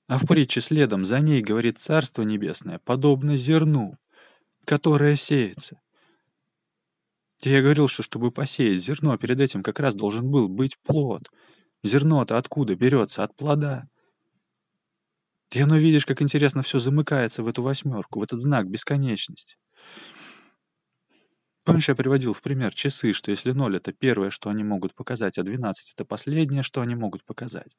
А 0.08 0.18
в 0.18 0.28
притче 0.28 0.60
следом 0.60 1.06
за 1.06 1.22
ней 1.22 1.42
говорит 1.42 1.80
Царство 1.80 2.24
Небесное 2.24 2.80
подобно 2.80 3.38
зерну, 3.38 3.98
которое 4.66 5.16
сеется. 5.16 5.80
Я 7.42 7.62
говорил, 7.62 7.88
что 7.88 8.04
чтобы 8.04 8.32
посеять 8.32 8.82
зерно, 8.82 9.18
перед 9.18 9.40
этим 9.40 9.63
как 9.63 9.80
раз 9.80 9.96
должен 9.96 10.30
был 10.30 10.50
быть 10.50 10.78
плод. 10.80 11.30
Зерно-то 11.84 12.38
откуда 12.38 12.75
берется? 12.75 13.24
От 13.24 13.36
плода. 13.36 13.88
И 15.52 15.60
оно, 15.60 15.78
видишь, 15.78 16.06
как 16.06 16.22
интересно 16.22 16.63
все 16.63 16.80
замыкается 16.80 17.44
в 17.44 17.48
эту 17.48 17.62
восьмерку, 17.62 18.20
в 18.20 18.24
этот 18.24 18.40
знак 18.40 18.70
бесконечности. 18.70 19.58
Помнишь, 21.63 21.88
я 21.88 21.96
приводил 21.96 22.34
в 22.34 22.41
пример 22.41 22.74
часы, 22.74 23.13
что 23.13 23.32
если 23.32 23.51
ноль— 23.51 23.77
это 23.77 23.93
первое, 23.93 24.29
что 24.29 24.50
они 24.50 24.63
могут 24.63 24.93
показать, 24.96 25.38
а 25.38 25.43
12— 25.43 25.93
это 25.96 26.03
последнее, 26.03 26.62
что 26.62 26.82
они 26.82 26.96
могут 26.96 27.24
показать, 27.24 27.77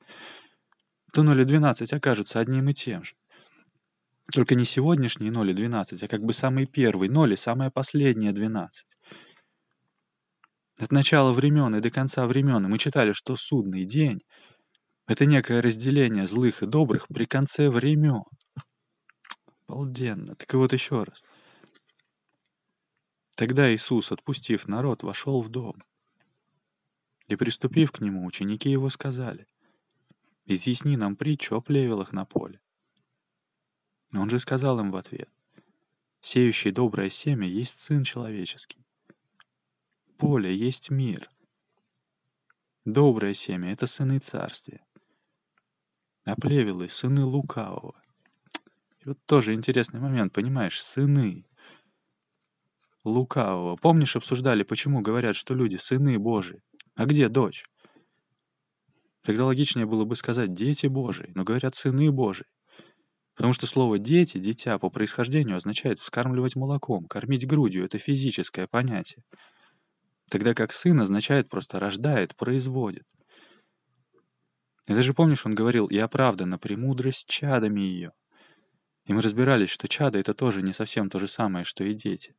то 1.13 1.23
0 1.23 1.43
и 1.43 1.45
12 1.45 1.93
окажутся 1.93 2.41
одним 2.41 2.69
и 2.71 2.75
тем 2.75 3.05
же. 3.05 3.15
Только 4.33 4.55
не 4.55 4.65
сегодняшний 4.65 5.31
0 5.31 5.51
и 5.51 5.55
12, 5.55 6.03
а 6.03 6.09
как 6.09 6.23
бы 6.23 6.33
самый 6.33 6.67
первый 6.67 7.11
0 7.11 7.35
и 7.35 7.37
самое 7.37 7.71
последнее 7.71 8.33
12. 8.33 8.87
От 10.79 10.91
начала 10.91 11.33
времен 11.33 11.77
и 11.77 11.81
до 11.81 11.91
конца 11.91 12.27
времен 12.27 12.63
мы 12.65 12.79
читали, 12.79 13.13
что 13.13 13.37
судный 13.37 13.85
день— 13.85 14.23
это 15.07 15.27
некое 15.27 15.61
разделение 15.61 16.27
злых 16.27 16.63
и 16.63 16.67
добрых 16.67 17.07
при 17.09 17.27
конце 17.27 17.69
времен. 17.69 18.23
Обалденно. 19.69 20.35
Так 20.37 20.55
и 20.55 20.57
вот 20.57 20.73
еще 20.73 21.03
раз. 21.03 21.23
Тогда 23.35 23.73
Иисус, 23.73 24.13
отпустив 24.13 24.69
народ, 24.69 25.03
вошел 25.03 25.43
в 25.43 25.49
дом. 25.49 25.83
И, 27.27 27.37
приступив 27.37 27.91
к 27.91 28.01
нему, 28.01 28.25
ученики 28.25 28.71
его 28.71 28.89
сказали, 28.91 29.47
«Изъясни 30.45 30.97
нам 30.97 31.17
притчу 31.17 31.57
о 31.57 31.61
плевелах 31.61 32.13
на 32.13 32.25
поле». 32.25 32.61
Он 34.13 34.29
же 34.31 34.39
сказал 34.39 34.79
им 34.81 34.91
в 34.91 34.97
ответ, 34.97 35.31
«Сеющий 36.21 36.71
доброе 36.71 37.11
семя 37.11 37.49
есть 37.49 37.81
Сын 37.81 38.05
Человеческий 38.05 38.85
поле 40.25 40.57
есть 40.57 40.91
мир. 40.91 41.29
Доброе 42.87 43.35
семя— 43.35 43.73
это 43.75 43.87
сыны 43.87 44.21
царствия. 44.21 44.83
А 46.25 46.35
плевелы— 46.35 46.89
сыны 46.89 47.25
лукавого. 47.25 47.95
И 49.01 49.09
вот 49.09 49.19
тоже 49.27 49.53
интересный 49.53 50.01
момент, 50.01 50.33
понимаешь, 50.33 50.83
сыны 50.83 51.45
лукавого. 53.05 53.77
Помнишь, 53.77 54.17
обсуждали, 54.17 54.63
почему 54.63 55.01
говорят, 55.01 55.37
что 55.37 55.55
люди 55.55 55.77
сыны 55.77 56.19
Божии? 56.19 56.63
А 56.95 57.07
где 57.07 57.29
дочь? 57.29 57.65
Тогда 59.23 59.47
логичнее 59.47 59.87
было 59.87 60.05
бы 60.05 60.17
сказать 60.17 60.53
«дети 60.53 60.87
Божии», 60.87 61.33
но 61.35 61.45
говорят 61.45 61.75
«сыны 61.75 62.11
Божии». 62.11 62.47
Потому 63.35 63.53
что 63.53 63.67
слово 63.67 63.99
«дети», 63.99 64.39
«дитя» 64.39 64.79
по 64.79 64.91
происхождению 64.91 65.57
означает 65.57 65.99
вскармливать 65.99 66.57
молоком, 66.57 67.07
кормить 67.07 67.47
грудью— 67.47 67.85
это 67.87 67.99
физическое 67.99 68.67
понятие 68.67 69.25
тогда 70.31 70.55
как 70.55 70.73
сын 70.73 71.01
означает 71.01 71.49
просто 71.49 71.79
рождает, 71.79 72.37
производит. 72.37 73.05
И 74.87 74.93
даже 74.93 75.15
помнишь, 75.15 75.47
он 75.47 75.55
говорил, 75.55 75.87
и 75.87 75.97
оправдана 75.97 76.59
премудрость 76.59 77.27
чадами 77.27 77.81
ее. 77.81 78.13
И 79.07 79.13
мы 79.13 79.23
разбирались, 79.23 79.71
что 79.71 79.89
чада— 79.89 80.19
это 80.21 80.35
тоже 80.35 80.63
не 80.63 80.73
совсем 80.73 81.09
то 81.09 81.19
же 81.19 81.29
самое, 81.29 81.65
что 81.65 81.85
и 81.85 81.95
дети. 81.95 82.35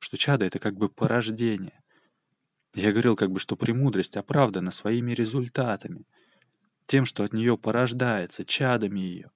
Что 0.00 0.16
чада— 0.16 0.44
это 0.46 0.58
как 0.58 0.76
бы 0.76 0.88
порождение. 0.88 1.80
Я 2.74 2.90
говорил 2.90 3.14
как 3.14 3.30
бы, 3.30 3.38
что 3.38 3.54
премудрость 3.54 4.16
оправдана 4.16 4.72
своими 4.72 5.12
результатами, 5.12 6.04
тем, 6.86 7.04
что 7.04 7.22
от 7.22 7.32
нее 7.32 7.56
порождается, 7.56 8.44
чадами 8.44 8.98
ее. 8.98 9.30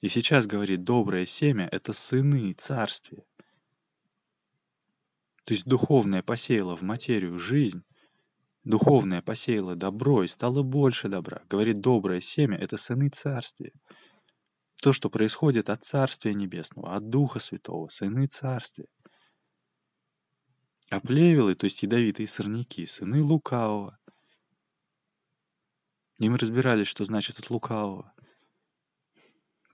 И 0.00 0.08
сейчас 0.08 0.48
говорит, 0.48 0.82
доброе 0.82 1.26
семя— 1.26 1.68
это 1.72 1.92
сыны 1.92 2.52
царствия. 2.54 3.24
То 5.44 5.54
есть 5.54 5.64
духовное 5.64 6.24
посеяло 6.24 6.74
в 6.74 6.82
материю 6.82 7.38
жизнь, 7.38 7.84
Духовное 8.66 9.22
посеяло 9.22 9.76
добро 9.76 10.24
и 10.24 10.26
стало 10.26 10.64
больше 10.64 11.08
добра. 11.08 11.42
Говорит, 11.48 11.80
доброе 11.80 12.20
семя— 12.20 12.58
это 12.60 12.76
сыны 12.76 13.10
царствия. 13.10 13.70
То, 14.82 14.92
что 14.92 15.08
происходит 15.08 15.70
от 15.70 15.84
Царствия 15.84 16.34
Небесного, 16.34 16.96
от 16.96 17.08
Духа 17.08 17.38
Святого, 17.38 17.86
сыны 17.86 18.26
Царствия. 18.26 18.88
А 20.90 21.00
плевелы, 21.00 21.54
то 21.54 21.64
есть 21.64 21.82
ядовитые 21.82 22.28
сорняки, 22.28 22.86
сыны 22.86 23.22
Лукавого. 23.22 23.98
И 26.18 26.28
мы 26.28 26.38
разбирались, 26.38 26.86
что 26.86 27.04
значит 27.04 27.38
от 27.38 27.50
Лукавого. 27.50 28.12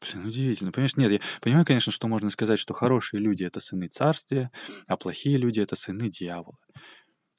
Блин, 0.00 0.26
удивительно. 0.26 0.72
Понимаешь, 0.72 0.96
нет, 0.96 1.12
я 1.12 1.20
понимаю, 1.40 1.64
конечно, 1.64 1.92
что 1.92 2.08
можно 2.08 2.30
сказать, 2.30 2.58
что 2.58 2.74
хорошие 2.74 3.20
люди— 3.20 3.44
это 3.44 3.60
сыны 3.60 3.88
царствия, 3.88 4.50
а 4.86 4.96
плохие 4.96 5.36
люди— 5.36 5.60
это 5.60 5.76
сыны 5.76 6.10
дьявола. 6.10 6.58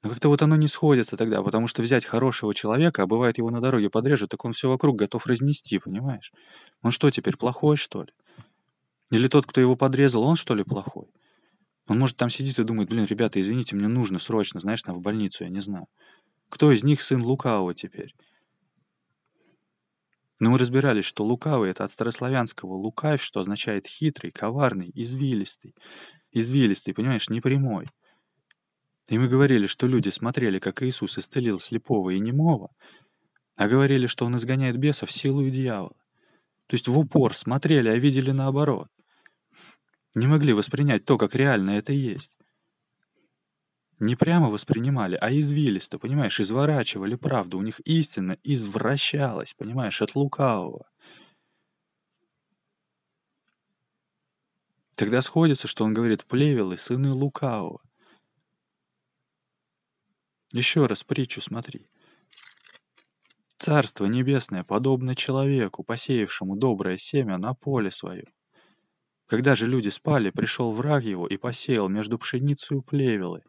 Но 0.01 0.09
как-то 0.09 0.29
вот 0.29 0.41
оно 0.41 0.55
не 0.55 0.67
сходится 0.67 1.17
тогда, 1.17 1.41
потому 1.41 1.67
что 1.67 1.81
взять 1.81 2.05
хорошего 2.05 2.53
человека, 2.53 3.03
а 3.03 3.07
бывает 3.07 3.37
его 3.37 3.49
на 3.49 3.61
дороге 3.61 3.89
подрежут, 3.89 4.31
так 4.31 4.43
он 4.45 4.53
все 4.53 4.69
вокруг 4.69 4.97
готов 4.97 5.25
разнести, 5.25 5.79
понимаешь? 5.79 6.31
Он 6.81 6.91
что 6.91 7.09
теперь, 7.09 7.37
плохой, 7.37 7.77
что 7.77 8.03
ли? 8.03 8.13
Или 9.11 9.27
тот, 9.27 9.45
кто 9.45 9.61
его 9.61 9.75
подрезал, 9.75 10.23
он 10.23 10.35
что 10.35 10.55
ли 10.55 10.63
плохой? 10.63 11.07
Он 11.87 11.99
может 11.99 12.17
там 12.17 12.29
сидит 12.29 12.59
и 12.59 12.63
думает, 12.63 12.89
блин, 12.89 13.05
ребята, 13.05 13.41
извините, 13.41 13.75
мне 13.75 13.87
нужно 13.87 14.19
срочно, 14.19 14.59
знаешь, 14.59 14.81
там 14.81 14.95
в 14.95 15.01
больницу, 15.01 15.43
я 15.43 15.49
не 15.49 15.59
знаю. 15.59 15.87
Кто 16.49 16.71
из 16.71 16.83
них 16.83 17.01
сын 17.01 17.21
Лукавого 17.21 17.73
теперь? 17.73 18.13
Но 20.39 20.49
мы 20.49 20.57
разбирались, 20.57 21.05
что 21.05 21.23
лукавый— 21.23 21.69
это 21.71 21.85
от 21.85 21.91
старославянского 21.91 22.73
«лукавь», 22.73 23.21
что 23.21 23.39
означает 23.39 23.87
хитрый, 23.87 24.31
коварный, 24.31 24.91
извилистый. 24.93 25.73
Извилистый, 26.31 26.93
понимаешь, 26.93 27.29
непрямой. 27.29 27.87
И 29.07 29.17
мы 29.17 29.29
говорили, 29.29 29.67
что 29.67 29.87
люди 29.87 30.09
смотрели, 30.09 30.59
как 30.59 30.83
Иисус 30.83 31.17
исцелил 31.17 31.59
слепого 31.59 32.09
и 32.09 32.19
немого, 32.19 32.71
а 33.55 33.67
говорили, 33.69 34.05
что 34.07 34.25
он 34.25 34.35
изгоняет 34.35 34.77
бесов 34.77 35.11
силу 35.11 35.47
дьявола. 35.49 35.95
То 36.67 36.75
есть 36.75 36.87
в 36.87 36.97
упор 36.97 37.37
смотрели, 37.37 37.89
а 37.89 37.95
видели 37.95 38.31
наоборот. 38.31 38.87
Не 40.15 40.27
могли 40.27 40.53
воспринять 40.53 41.05
то, 41.05 41.17
как 41.17 41.33
реально 41.33 41.71
это 41.71 41.91
есть. 41.91 42.37
Не 43.99 44.15
прямо 44.15 44.49
воспринимали, 44.49 45.15
а 45.15 45.31
извилисто, 45.31 45.97
понимаешь, 45.97 46.39
изворачивали 46.39 47.15
правду. 47.15 47.57
У 47.57 47.61
них 47.61 47.79
истина 47.81 48.37
извращалась, 48.43 49.53
понимаешь, 49.53 50.01
от 50.01 50.15
лукавого. 50.15 50.87
Тогда 54.95 55.21
сходится, 55.21 55.67
что 55.67 55.85
он 55.85 55.93
говорит 55.93 56.25
«плевелы, 56.25 56.77
сыны 56.77 57.11
лукавого». 57.11 57.81
Еще 60.51 60.85
раз 60.85 61.03
притчу 61.03 61.41
смотри. 61.41 61.87
Царство 63.57 64.05
небесное 64.05 64.63
подобно 64.63 65.15
человеку, 65.15 65.83
посеявшему 65.83 66.55
доброе 66.55 66.97
семя 66.97 67.37
на 67.37 67.55
поле 67.55 67.89
свое. 67.89 68.27
Когда 69.33 69.55
же 69.55 69.65
люди 69.65 69.89
спали, 69.89 70.29
пришел 70.29 70.71
враг 70.71 71.03
его 71.03 71.25
и 71.25 71.37
посеял 71.37 71.89
между 71.89 72.19
пшеницей 72.19 72.83
плевелы. 72.83 73.41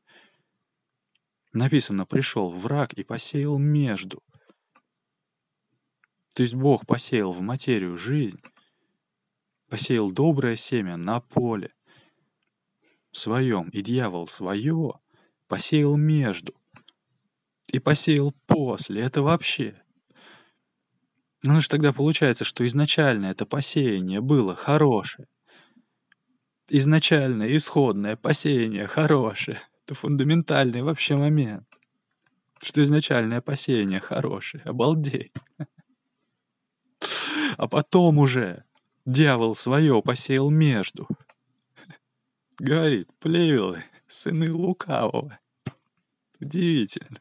Написано, 1.52 2.06
пришел 2.06 2.48
враг 2.48 2.94
и 2.94 3.04
посеял 3.04 3.58
между. 3.58 4.22
То 6.34 6.42
есть 6.42 6.54
Бог 6.54 6.86
посеял 6.86 7.32
в 7.32 7.42
материю 7.42 7.98
жизнь, 7.98 8.40
посеял 9.68 10.10
доброе 10.10 10.56
семя 10.56 10.96
на 10.96 11.20
поле 11.20 11.74
своем, 13.12 13.68
и 13.68 13.82
дьявол 13.82 14.26
свое 14.26 14.94
посеял 15.48 15.98
между 15.98 16.54
и 17.66 17.78
посеял 17.78 18.32
после. 18.46 19.02
Это 19.02 19.20
вообще. 19.20 19.82
Ну 21.42 21.60
же 21.60 21.68
тогда 21.68 21.92
получается, 21.92 22.44
что 22.44 22.66
изначально 22.66 23.26
это 23.26 23.44
посеяние 23.44 24.22
было 24.22 24.54
хорошее. 24.54 25.28
Изначальное, 26.68 27.54
исходное 27.56 28.16
посеяние 28.16 28.86
хорошее. 28.86 29.60
Это 29.84 29.94
фундаментальный 29.94 30.82
вообще 30.82 31.14
момент. 31.14 31.68
Что 32.62 32.82
изначальное 32.82 33.42
посеяние 33.42 34.00
хорошее. 34.00 34.62
Обалдеть. 34.64 35.32
А 37.56 37.68
потом 37.68 38.18
уже 38.18 38.64
дьявол 39.06 39.54
свое 39.54 40.02
посеял 40.02 40.50
между. 40.50 41.06
Говорит, 42.58 43.08
плевелы, 43.20 43.84
сыны 44.08 44.50
лукавого. 44.52 45.38
Удивительно. 46.40 47.20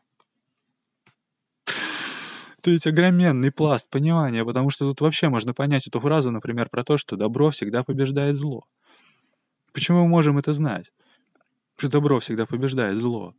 Это 2.57 2.71
ведь 2.71 2.87
огроменный 2.87 3.51
пласт 3.51 3.89
понимания, 3.89 4.45
потому 4.45 4.69
что 4.69 4.87
тут 4.87 5.01
вообще 5.01 5.29
можно 5.29 5.53
понять 5.53 5.85
эту 5.85 5.99
фразу, 5.99 6.31
например, 6.31 6.69
про 6.69 6.83
то, 6.83 6.97
что 6.97 7.17
добро 7.17 7.51
всегда 7.51 7.83
побеждает 7.83 8.35
зло. 8.37 8.65
Почему 9.73 10.03
мы 10.03 10.07
можем 10.07 10.37
это 10.37 10.53
знать? 10.53 10.91
что 11.77 11.89
добро 11.89 12.19
всегда 12.19 12.45
побеждает 12.45 12.97
зло. 12.97 13.35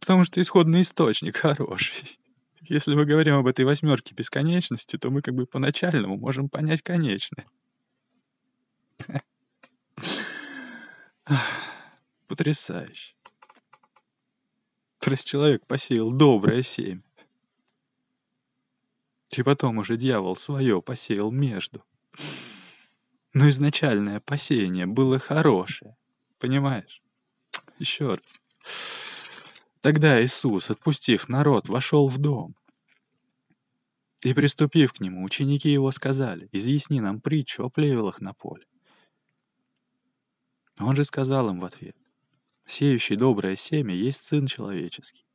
Потому 0.00 0.24
что 0.24 0.40
исходный 0.40 0.80
источник 0.80 1.36
хороший. 1.42 2.18
Если 2.62 2.94
мы 2.94 3.04
говорим 3.04 3.34
об 3.36 3.46
этой 3.46 3.64
восьмерке 3.64 4.14
бесконечности, 4.14 4.96
то 4.96 5.10
мы 5.10 5.22
как 5.22 5.34
бы 5.34 5.46
по-начальному 5.46 6.16
можем 6.16 6.48
понять 6.48 6.82
конечное. 6.82 7.46
Потрясающе. 12.26 13.14
То 14.98 15.16
человек 15.16 15.66
посеял 15.66 16.10
доброе 16.10 16.62
семя. 16.62 17.02
И 19.30 19.42
потом 19.42 19.78
уже 19.78 19.96
дьявол 19.98 20.36
свое 20.36 20.80
посеял 20.80 21.30
между. 21.30 21.84
Но 23.34 23.48
изначальное 23.48 24.20
посеяние 24.20 24.86
было 24.86 25.18
хорошее. 25.18 25.96
Понимаешь? 26.38 27.02
Еще 27.80 28.10
раз. 28.10 28.40
Тогда 29.80 30.24
Иисус, 30.24 30.70
отпустив 30.70 31.28
народ, 31.28 31.68
вошел 31.68 32.08
в 32.08 32.18
дом. 32.18 32.54
И, 34.22 34.32
приступив 34.32 34.92
к 34.92 35.00
нему, 35.00 35.24
ученики 35.24 35.68
его 35.68 35.90
сказали, 35.90 36.48
«Изъясни 36.52 37.00
нам 37.00 37.20
притчу 37.20 37.64
о 37.64 37.70
плевелах 37.70 38.20
на 38.20 38.32
поле». 38.32 38.64
Он 40.78 40.96
же 40.96 41.04
сказал 41.04 41.50
им 41.50 41.60
в 41.60 41.64
ответ, 41.64 41.96
«Сеющий 42.66 43.16
доброе 43.16 43.56
семя 43.56 43.94
есть 43.94 44.24
Сын 44.24 44.46
Человеческий. 44.46 45.26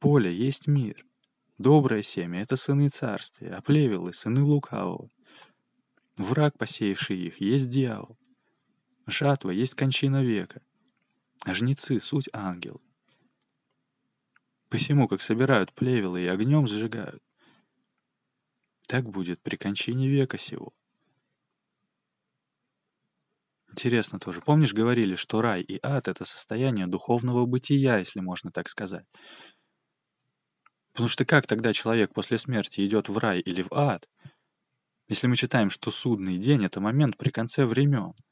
Поле 0.00 0.34
есть 0.34 0.66
мир. 0.66 1.06
Доброе 1.58 2.02
семя— 2.02 2.40
это 2.42 2.56
сыны 2.56 2.88
царствия, 2.90 3.54
а 3.54 3.62
плевелы— 3.62 4.12
сыны 4.14 4.42
лукавого. 4.42 5.08
Враг, 6.20 6.58
посеявший 6.58 7.18
их, 7.18 7.40
есть 7.40 7.70
дьявол. 7.70 8.18
Жатва 9.06 9.52
есть 9.52 9.74
кончина 9.74 10.22
века, 10.22 10.60
жнецы— 11.46 11.98
суть 12.00 12.28
ангел. 12.34 12.82
Посему, 14.68 15.08
как 15.08 15.22
собирают 15.22 15.72
плевелы 15.72 16.20
и 16.22 16.26
огнем 16.26 16.66
сжигают, 16.66 17.22
так 18.86 19.08
будет 19.08 19.40
при 19.40 19.56
кончине 19.56 20.10
века 20.10 20.36
сего. 20.36 20.74
Интересно 23.70 24.20
тоже. 24.20 24.42
Помнишь, 24.42 24.74
говорили, 24.74 25.14
что 25.14 25.40
рай 25.40 25.62
и 25.62 25.80
ад— 25.82 26.06
это 26.08 26.26
состояние 26.26 26.86
духовного 26.86 27.46
бытия, 27.46 27.96
если 27.96 28.20
можно 28.20 28.52
так 28.52 28.68
сказать. 28.68 29.06
Потому 30.92 31.08
что 31.08 31.24
как 31.24 31.46
тогда 31.46 31.72
человек 31.72 32.12
после 32.12 32.36
смерти 32.36 32.86
идет 32.86 33.08
в 33.08 33.16
рай 33.16 33.40
или 33.40 33.62
в 33.62 33.72
ад, 33.72 34.06
если 35.10 35.26
мы 35.26 35.36
читаем, 35.36 35.68
что 35.68 35.90
судный 35.90 36.38
день— 36.38 36.64
это 36.64 36.80
момент 36.80 37.18
при 37.18 37.28
конце 37.28 37.66
времен— 37.66 38.14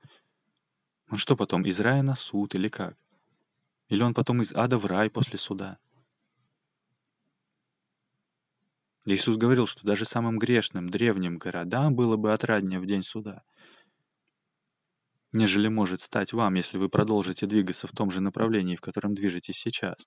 он 1.10 1.16
что 1.16 1.36
потом, 1.36 1.62
из 1.62 1.80
рая 1.80 2.02
на 2.02 2.14
суд 2.14 2.54
или 2.54 2.68
как? 2.68 2.96
Или 3.88 4.02
он 4.02 4.12
потом 4.12 4.42
из 4.42 4.52
ада 4.54 4.76
в 4.76 4.86
рай 4.86 5.08
после 5.08 5.38
суда? 5.38 5.78
Иисус 9.06 9.38
говорил, 9.38 9.66
что 9.66 9.86
даже 9.86 10.04
самым 10.04 10.38
грешным 10.38 10.90
древним 10.90 11.38
городам 11.38 11.94
было 11.94 12.18
бы 12.18 12.34
отраднее 12.34 12.78
в 12.78 12.84
день 12.84 13.02
суда, 13.02 13.42
нежели 15.32 15.68
может 15.68 16.02
стать 16.02 16.34
вам, 16.34 16.54
если 16.54 16.76
вы 16.76 16.90
продолжите 16.90 17.46
двигаться 17.46 17.86
в 17.86 17.92
том 17.92 18.10
же 18.10 18.20
направлении, 18.20 18.76
в 18.76 18.82
котором 18.82 19.14
движетесь 19.14 19.56
сейчас, 19.56 20.06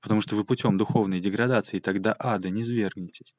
потому 0.00 0.20
что 0.20 0.36
вы 0.36 0.44
путем 0.44 0.78
духовной 0.78 1.18
деградации 1.18 1.80
тогда 1.80 2.14
ада 2.16 2.50
не 2.50 2.62
свергнетесь. 2.62 3.34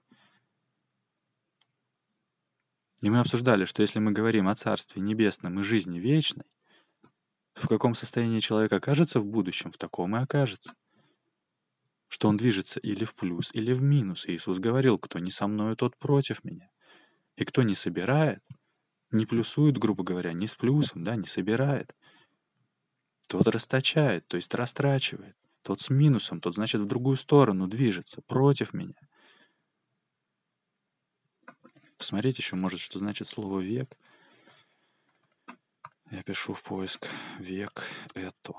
И 3.01 3.09
мы 3.09 3.19
обсуждали, 3.19 3.65
что 3.65 3.81
если 3.81 3.99
мы 3.99 4.11
говорим 4.11 4.47
о 4.47 4.55
Царстве 4.55 5.01
Небесном 5.01 5.59
и 5.59 5.63
жизни 5.63 5.99
вечной, 5.99 6.45
в 7.53 7.67
каком 7.67 7.95
состоянии 7.95 8.39
человек 8.39 8.71
окажется 8.71 9.19
в 9.19 9.25
будущем, 9.25 9.71
в 9.71 9.77
таком 9.77 10.15
и 10.15 10.19
окажется. 10.19 10.73
Что 12.07 12.29
он 12.29 12.37
движется 12.37 12.79
или 12.79 13.03
в 13.03 13.15
плюс, 13.15 13.51
или 13.53 13.73
в 13.73 13.81
минус. 13.81 14.25
Иисус 14.27 14.59
говорил, 14.59 14.97
кто 14.99 15.19
не 15.19 15.31
со 15.31 15.47
мною, 15.47 15.75
тот 15.75 15.97
против 15.97 16.43
меня. 16.43 16.69
И 17.35 17.43
кто 17.43 17.63
не 17.63 17.75
собирает, 17.75 18.43
не 19.11 19.25
плюсует, 19.25 19.77
грубо 19.77 20.03
говоря, 20.03 20.33
не 20.33 20.47
с 20.47 20.55
плюсом, 20.55 21.03
да, 21.03 21.15
не 21.15 21.27
собирает, 21.27 21.95
тот 23.27 23.47
расточает, 23.47 24.27
то 24.27 24.37
есть 24.37 24.53
растрачивает. 24.53 25.35
Тот 25.63 25.79
с 25.79 25.89
минусом, 25.89 26.41
тот, 26.41 26.55
значит, 26.55 26.81
в 26.81 26.85
другую 26.85 27.17
сторону 27.17 27.67
движется, 27.67 28.21
против 28.21 28.73
меня. 28.73 28.95
Посмотреть 32.01 32.39
еще, 32.39 32.55
может, 32.55 32.79
что 32.79 32.97
значит 32.97 33.27
слово 33.27 33.59
«век». 33.59 33.95
Я 36.09 36.23
пишу 36.23 36.55
в 36.55 36.63
поиск 36.63 37.07
«век 37.37 37.83
это». 38.15 38.53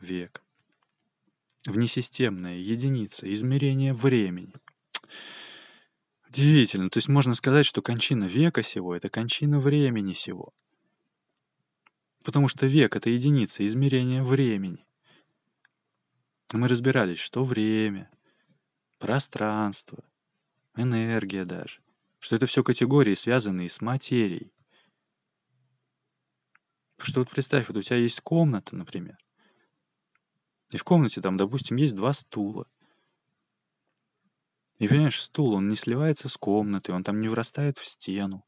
Век. 0.00 0.42
Внесистемная 1.66 2.56
единица 2.56 3.32
измерения 3.32 3.94
времени. 3.94 4.54
Удивительно. 6.28 6.90
То 6.90 6.96
есть 6.96 7.06
можно 7.06 7.36
сказать, 7.36 7.64
что 7.64 7.80
кончина 7.80 8.24
века 8.24 8.64
сего— 8.64 8.92
это 8.96 9.08
кончина 9.08 9.60
времени 9.60 10.14
сего. 10.14 10.52
Потому 12.24 12.48
что 12.48 12.66
век— 12.66 12.96
это 12.96 13.08
единица 13.08 13.64
измерения 13.64 14.24
времени. 14.24 14.85
Мы 16.52 16.68
разбирались, 16.68 17.18
что 17.18 17.44
время, 17.44 18.10
пространство, 18.98 20.04
энергия 20.76 21.44
даже, 21.44 21.80
что 22.18 22.36
это 22.36 22.46
все 22.46 22.62
категории, 22.62 23.14
связанные 23.14 23.68
с 23.68 23.80
материей. 23.80 24.52
Что 26.98 27.20
вот 27.20 27.30
представь, 27.30 27.68
вот 27.68 27.76
у 27.76 27.82
тебя 27.82 27.96
есть 27.96 28.20
комната, 28.20 28.76
например, 28.76 29.18
и 30.70 30.76
в 30.76 30.84
комнате 30.84 31.20
там, 31.20 31.36
допустим, 31.36 31.76
есть 31.76 31.94
два 31.94 32.12
стула. 32.12 32.66
И 34.78 34.88
понимаешь, 34.88 35.20
стул, 35.20 35.54
он 35.54 35.68
не 35.68 35.76
сливается 35.76 36.28
с 36.28 36.36
комнатой, 36.36 36.94
он 36.94 37.02
там 37.02 37.20
не 37.20 37.28
врастает 37.28 37.78
в 37.78 37.84
стену. 37.84 38.44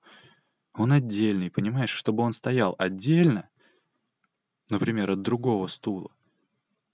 Он 0.75 0.93
отдельный, 0.93 1.51
понимаешь? 1.51 1.91
Чтобы 1.91 2.23
он 2.23 2.33
стоял 2.33 2.75
отдельно, 2.79 3.49
например, 4.69 5.11
от 5.11 5.23
другого 5.23 5.69
стула, 5.69 6.11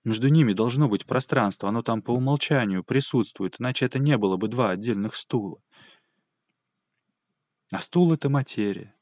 между 0.05 0.29
ними 0.29 0.53
должно 0.53 0.89
быть 0.89 1.07
пространство, 1.07 1.69
оно 1.69 1.83
там 1.83 2.03
по 2.03 2.13
умолчанию 2.13 2.85
присутствует, 2.85 3.57
иначе 3.59 3.87
это 3.87 3.99
не 3.99 4.19
было 4.19 4.37
бы 4.37 4.49
два 4.49 4.71
отдельных 4.71 5.17
стула. 5.17 5.61
А 7.71 7.81
стул— 7.81 8.13
это 8.15 8.29
материя. 8.29 8.95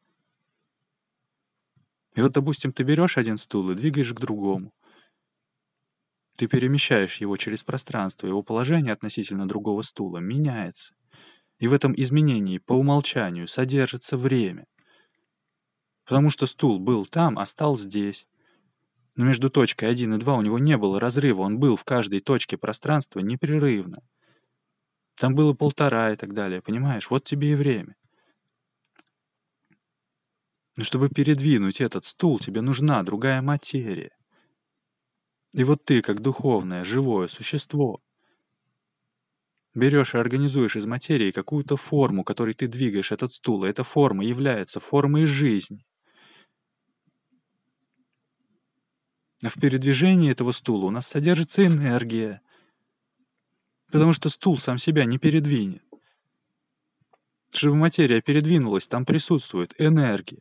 И 2.15 2.21
вот, 2.21 2.33
допустим, 2.33 2.73
ты 2.73 2.85
берешь 2.85 3.19
один 3.19 3.37
стул 3.37 3.71
и 3.71 3.75
двигаешь 3.75 4.13
к 4.13 4.21
другому. 4.21 4.73
Ты 6.37 6.47
перемещаешь 6.47 7.17
его 7.17 7.37
через 7.37 7.63
пространство, 7.63 8.27
его 8.27 8.43
положение 8.43 8.93
относительно 8.93 9.47
другого 9.47 9.83
стула 9.83 10.19
меняется. 10.19 10.95
И 11.59 11.69
в 11.69 11.73
этом 11.73 11.95
изменении 11.97 12.59
по 12.59 12.75
умолчанию 12.75 13.49
содержится 13.49 14.17
время. 14.17 14.67
Потому 16.05 16.31
что 16.31 16.47
стул 16.47 16.79
был 16.79 17.07
там, 17.07 17.39
а 17.39 17.47
стал 17.47 17.77
здесь. 17.77 18.27
Но 19.15 19.25
между 19.25 19.51
точкой 19.51 19.91
1 19.91 20.15
и 20.15 20.19
2 20.19 20.37
у 20.37 20.43
него 20.43 20.59
не 20.59 20.77
было 20.77 20.99
разрыва, 20.99 21.43
он 21.43 21.59
был 21.59 21.77
в 21.77 21.85
каждой 21.85 22.21
точке 22.21 22.57
пространства 22.57 23.21
непрерывно. 23.21 24.03
Там 25.17 25.35
было 25.35 25.53
полтора 25.53 26.13
и 26.13 26.17
так 26.17 26.33
далее, 26.33 26.63
понимаешь? 26.63 27.11
Вот 27.11 27.25
тебе 27.25 27.53
и 27.53 27.55
время. 27.55 27.95
Но 30.77 30.85
чтобы 30.85 31.11
передвинуть 31.11 31.83
этот 31.83 32.07
стул, 32.07 32.39
тебе 32.39 32.63
нужна 32.63 33.03
другая 33.03 33.43
материя. 33.43 34.17
И 35.53 35.65
вот 35.65 35.85
ты, 35.85 36.01
как 36.01 36.23
духовное, 36.23 36.83
живое 36.83 37.29
существо, 37.29 38.01
берешь 39.75 40.15
и 40.15 40.19
организуешь 40.19 40.77
из 40.77 40.87
материи 40.87 41.31
какую-то 41.31 41.77
форму, 41.77 42.25
которой 42.25 42.55
ты 42.55 42.69
двигаешь 42.69 43.13
этот 43.13 43.33
стул, 43.33 43.65
и 43.65 43.69
эта 43.69 43.85
форма 43.85 44.25
является 44.25 44.81
формой 44.81 45.27
жизни. 45.27 45.85
В 49.49 49.61
передвижении 49.61 50.31
этого 50.31 50.53
стула 50.53 50.87
у 50.87 50.91
нас 50.91 51.07
содержится 51.07 51.67
энергия, 51.67 52.41
потому 53.91 54.13
что 54.13 54.29
стул 54.29 54.59
сам 54.59 54.79
себя 54.79 55.05
не 55.05 55.19
передвинет. 55.19 55.83
Чтобы 57.53 57.77
материя 57.77 58.23
передвинулась, 58.23 58.89
там 58.89 59.05
присутствует 59.05 59.75
энергия. 59.79 60.41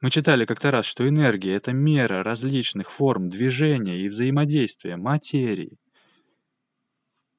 Мы 0.00 0.10
читали 0.10 0.46
как-то 0.46 0.70
раз, 0.70 0.86
что 0.86 1.06
энергия— 1.06 1.52
это 1.54 1.72
мера 1.72 2.22
различных 2.22 2.90
форм 2.90 3.28
движения 3.28 4.00
и 4.00 4.08
взаимодействия 4.08 4.96
материи. 4.96 5.78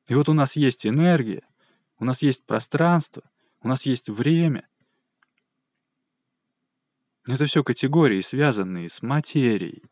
И 0.07 0.15
вот 0.15 0.29
у 0.29 0.33
нас 0.33 0.55
есть 0.55 0.85
энергия, 0.85 1.43
у 1.97 2.05
нас 2.05 2.21
есть 2.21 2.45
пространство, 2.45 3.23
у 3.61 3.67
нас 3.67 3.85
есть 3.85 4.09
время. 4.09 4.67
Это 7.25 7.45
все 7.45 7.63
категории, 7.63 8.21
связанные 8.21 8.89
с 8.89 9.01
материей. 9.01 9.83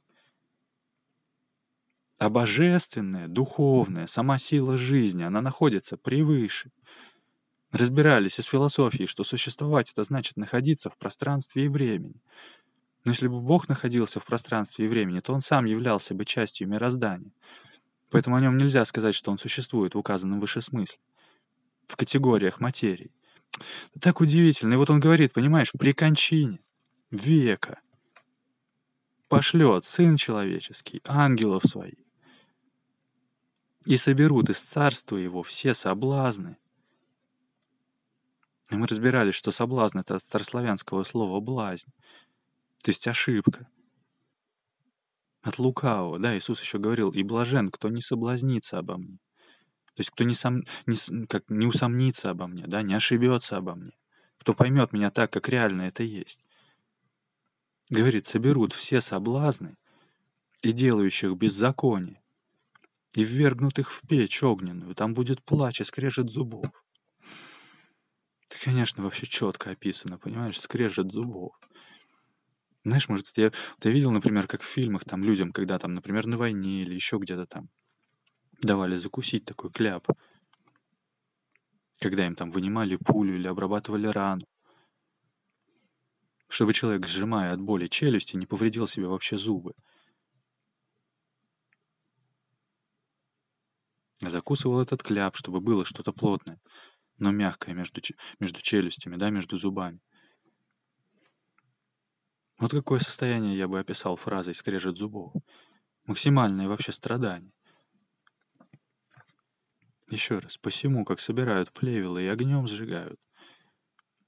А 2.22 2.30
божественная, 2.30 3.28
духовная, 3.28 4.06
сама 4.06 4.38
сила 4.38 4.78
жизни, 4.78 5.24
она 5.24 5.42
находится 5.42 5.98
превыше. 5.98 6.72
Разбирались 7.72 8.40
из 8.40 8.46
философии, 8.46 9.08
что 9.08 9.24
существовать— 9.24 9.92
это 9.94 10.04
значит 10.04 10.38
находиться 10.38 10.92
в 10.92 10.98
пространстве 10.98 11.66
и 11.66 11.68
времени— 11.68 12.22
но 13.04 13.12
если 13.12 13.28
бы 13.28 13.40
Бог 13.40 13.68
находился 13.68 14.20
в 14.20 14.26
пространстве 14.26 14.86
и 14.86 14.88
времени, 14.88 15.22
то 15.22 15.34
Он 15.34 15.42
сам 15.42 15.66
являлся 15.66 16.14
бы 16.14 16.26
частью 16.26 16.68
мироздания. 16.68 17.32
Поэтому 18.10 18.36
о 18.36 18.42
нем 18.42 18.58
нельзя 18.58 18.86
сказать, 18.86 19.16
что 19.16 19.32
он 19.32 19.38
существует 19.38 19.96
в 19.96 19.98
указанном 19.98 20.40
выше 20.40 20.62
смысле, 20.62 21.00
в 21.88 21.96
категориях 21.96 22.60
материи. 22.60 23.12
Так 24.00 24.22
удивительно. 24.22 24.74
И 24.74 24.78
вот 24.78 24.90
он 24.90 25.00
говорит, 25.00 25.34
понимаешь, 25.34 25.72
при 25.72 25.94
кончине 25.94 26.60
века 27.10 27.80
пошлет 29.30 29.86
Сын 29.86 30.18
Человеческий 30.18 31.02
ангелов 31.06 31.64
своих, 31.64 31.96
и 33.86 33.98
соберут 33.98 34.50
из 34.50 34.62
царства 34.62 35.18
его 35.18 35.44
все 35.44 35.74
соблазны. 35.74 36.58
И 38.70 38.76
мы 38.76 38.88
разбирались, 38.88 39.36
что 39.36 39.52
соблазн— 39.52 40.00
это 40.00 40.16
от 40.16 40.22
старославянского 40.22 41.04
слова 41.04 41.40
«блазнь». 41.40 41.92
То 42.84 42.90
есть 42.90 43.08
ошибка. 43.08 43.68
От 45.42 45.60
лукавого, 45.60 46.20
да, 46.20 46.38
Иисус 46.38 46.62
еще 46.62 46.78
говорил, 46.78 47.12
«И 47.12 47.24
блажен, 47.24 47.70
кто 47.70 47.90
не 47.90 48.02
соблазнится 48.02 48.78
обо 48.78 48.98
мне». 48.98 49.18
То 49.96 50.02
есть 50.02 50.12
кто 50.12 50.24
не, 50.24 50.34
сом, 50.34 50.64
не, 50.86 51.26
как, 51.26 51.50
не 51.50 51.66
усомнится 51.66 52.30
обо 52.30 52.48
мне, 52.48 52.66
да, 52.66 52.82
не 52.82 52.94
ошибется 52.94 53.58
обо 53.58 53.76
мне. 53.76 53.92
Кто 54.38 54.54
поймет 54.54 54.94
меня 54.94 55.12
так, 55.12 55.32
как 55.32 55.50
реально 55.50 55.84
это 55.84 56.04
есть. 56.04 56.44
Говорит, 57.90 58.26
соберут 58.26 58.72
все 58.74 59.02
соблазны 59.02 59.76
и 60.62 60.72
делающих 60.72 61.36
беззаконие, 61.36 62.22
и 63.14 63.24
ввергнут 63.24 63.80
их 63.80 63.92
в 63.92 64.02
печь 64.08 64.44
огненную, 64.44 64.96
там 64.96 65.14
будет 65.14 65.44
плач 65.44 65.82
и 65.82 65.84
скрежет 65.84 66.30
зубов. 66.30 66.66
Это, 68.50 68.60
конечно, 68.64 69.04
вообще 69.04 69.28
четко 69.28 69.72
описано, 69.72 70.18
понимаешь, 70.18 70.60
скрежет 70.60 71.12
зубов. 71.12 71.54
Знаешь, 72.84 73.08
может, 73.10 73.28
я, 73.38 73.52
я 73.84 73.92
видел, 73.92 74.12
например, 74.12 74.48
как 74.48 74.62
в 74.62 74.68
фильмах 74.68 75.06
там 75.06 75.24
людям, 75.24 75.52
когда 75.52 75.78
там, 75.78 75.94
например, 75.94 76.26
на 76.26 76.38
войне 76.38 76.82
или 76.82 76.96
еще 76.96 77.18
где-то 77.18 77.46
там 77.46 77.70
давали 78.62 78.96
закусить 78.96 79.46
такой 79.46 79.72
кляп, 79.72 80.08
когда 82.00 82.26
им 82.26 82.36
там 82.36 82.50
вынимали 82.50 82.96
пулю 82.96 83.36
или 83.36 83.48
обрабатывали 83.48 84.08
рану, 84.08 84.46
чтобы 86.48 86.74
человек, 86.74 87.08
сжимая 87.08 87.54
от 87.54 87.62
боли 87.62 87.88
челюсти, 87.88 88.36
не 88.36 88.46
повредил 88.46 88.88
себе 88.88 89.08
вообще 89.08 89.38
зубы. 89.38 89.74
Закусывал 94.22 94.82
этот 94.82 95.02
кляп, 95.02 95.36
чтобы 95.36 95.62
было 95.62 95.84
что-то 95.84 96.14
плотное, 96.14 96.60
но 97.18 97.32
мягкое 97.32 97.74
между, 97.74 98.02
между 98.40 98.62
челюстями, 98.62 99.16
да, 99.16 99.30
между 99.30 99.58
зубами. 99.58 100.00
Вот 102.60 102.72
какое 102.72 103.00
состояние 103.00 103.58
я 103.58 103.68
бы 103.68 103.80
описал 103.80 104.16
фразой 104.16 104.54
«скрежет 104.54 104.96
зубов». 104.98 105.34
Максимальное 106.06 106.68
вообще 106.68 106.92
страдание. 106.92 107.52
Еще 110.10 110.38
раз, 110.38 110.58
посему, 110.58 111.06
как 111.06 111.20
собирают 111.20 111.72
плевелы 111.72 112.24
и 112.24 112.28
огнем 112.28 112.68
сжигают, 112.68 113.20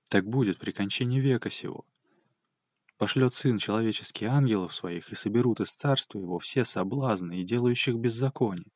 так 0.07 0.25
будет 0.25 0.57
при 0.57 0.71
кончине 0.71 1.19
века 1.19 1.49
сего. 1.49 1.85
Пошлет 2.97 3.33
Сын 3.33 3.57
человеческий 3.57 4.25
ангелов 4.25 4.73
своих, 4.73 5.11
и 5.11 5.15
соберут 5.15 5.59
из 5.59 5.71
царства 5.75 6.19
его 6.19 6.39
все 6.39 6.63
соблазны 6.63 7.41
и 7.41 7.43
делающих 7.43 7.95
беззаконие, 7.95 8.71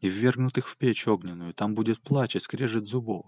и 0.00 0.08
ввергнут 0.08 0.58
их 0.58 0.68
в 0.68 0.76
печь 0.76 1.06
огненную, 1.06 1.54
там 1.54 1.74
будет 1.74 2.00
плач 2.00 2.36
и 2.36 2.38
скрежет 2.40 2.86
зубов. 2.86 3.26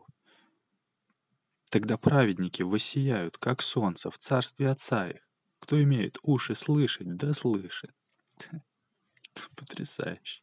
Тогда 1.71 1.97
праведники 1.97 2.63
воссияют, 2.63 3.39
как 3.39 3.63
солнце, 3.63 4.11
в 4.11 4.19
царстве 4.19 4.69
Отца 4.69 5.09
их. 5.09 5.27
Кто 5.59 5.83
имеет 5.83 6.19
уши 6.23 6.55
слышать, 6.55 7.17
да 7.17 7.33
слышит. 7.33 7.95
Потрясающе. 9.57 10.43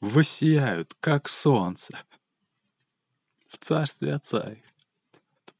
Воссияют, 0.00 0.94
как 0.98 1.28
солнце, 1.28 1.98
в 3.46 3.58
царстве 3.58 4.14
Отца 4.14 4.52
их. 4.52 4.64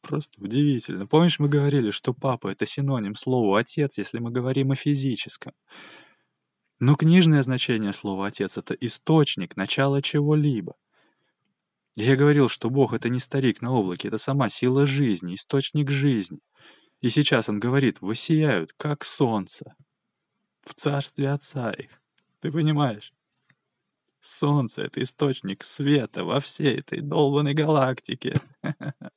Просто 0.00 0.42
удивительно. 0.42 1.06
Помнишь, 1.06 1.38
мы 1.38 1.48
говорили, 1.48 1.90
что 1.90 2.12
папа— 2.12 2.48
это 2.50 2.66
синоним 2.66 3.14
слова 3.14 3.60
«отец», 3.60 3.96
если 3.96 4.18
мы 4.18 4.30
говорим 4.30 4.72
о 4.72 4.74
физическом? 4.74 5.54
Но 6.86 6.96
книжное 6.96 7.42
значение 7.42 7.94
слова 7.94 8.26
«отец»— 8.26 8.58
это 8.58 8.74
источник, 8.74 9.56
начало 9.56 10.02
чего-либо. 10.02 10.76
Я 11.94 12.14
говорил, 12.14 12.50
что 12.50 12.68
Бог— 12.68 12.92
это 12.94 13.08
не 13.08 13.20
старик 13.20 13.62
на 13.62 13.72
облаке, 13.72 14.08
это 14.08 14.18
сама 14.18 14.50
сила 14.50 14.84
жизни, 14.84 15.32
источник 15.32 15.90
жизни. 15.90 16.40
И 17.00 17.08
сейчас 17.08 17.48
он 17.48 17.58
говорит, 17.58 18.02
«Воссияют, 18.02 18.74
как 18.76 19.06
солнце, 19.06 19.74
в 20.60 20.74
царстве 20.74 21.30
Отца 21.30 21.72
их». 21.72 21.88
Ты 22.40 22.52
понимаешь? 22.52 23.14
Солнце— 24.20 24.82
это 24.84 25.02
источник 25.02 25.64
света 25.64 26.22
во 26.22 26.38
всей 26.38 26.80
этой 26.80 27.00
долбанной 27.00 27.54
галактике. 27.54 28.42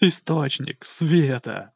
Источник 0.00 0.84
света. 0.84 1.72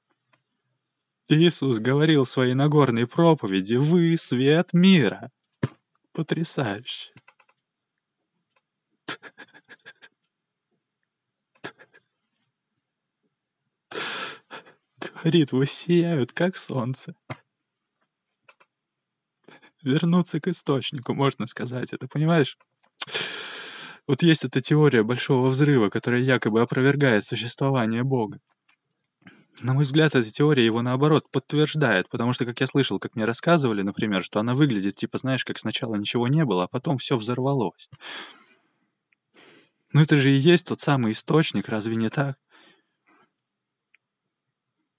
Иисус 1.33 1.79
говорил 1.79 2.25
в 2.25 2.31
своей 2.31 2.55
Нагорной 2.55 3.07
проповеди 3.07 3.75
«Вы— 3.75 4.16
свет 4.21 4.73
мира». 4.73 5.31
Потрясающе. 6.12 7.12
Говорит, 15.23 15.53
вы 15.53 15.66
сияют, 15.66 16.33
как 16.33 16.57
солнце. 16.57 17.14
Вернуться 19.83 20.40
к 20.40 20.49
источнику, 20.49 21.14
можно 21.14 21.47
сказать, 21.47 21.92
это 21.92 22.07
понимаешь? 22.09 22.59
Вот 24.07 24.23
есть 24.23 24.45
эта 24.45 24.61
теория 24.61 25.03
Большого 25.03 25.49
Взрыва, 25.49 25.88
которая 25.88 26.21
якобы 26.21 26.61
опровергает 26.61 27.25
существование 27.25 28.03
Бога. 28.03 28.40
На 29.61 29.75
мой 29.75 29.85
взгляд, 29.85 30.15
эта 30.15 30.31
теория 30.31 30.65
его, 30.65 30.83
наоборот, 30.83 31.31
подтверждает, 31.31 32.09
потому 32.09 32.33
что, 32.33 32.47
как 32.47 32.61
я 32.61 32.67
слышал, 32.67 32.99
как 32.99 33.15
мне 33.15 33.27
рассказывали, 33.27 33.83
например, 33.83 34.25
что 34.25 34.41
она 34.41 34.55
выглядит, 34.55 34.97
типа, 34.97 35.19
знаешь, 35.19 35.45
как 35.45 35.59
сначала 35.59 35.95
ничего 35.97 36.27
не 36.27 36.45
было, 36.45 36.65
а 36.65 36.69
потом 36.69 36.97
все 36.99 37.17
взорвалось. 37.17 37.91
Но 39.93 40.01
это 40.01 40.17
же 40.17 40.35
и 40.35 40.38
есть 40.38 40.67
тот 40.67 40.81
самый 40.81 41.12
источник, 41.12 41.69
разве 41.69 41.97
не 41.97 42.09
так? 42.09 42.38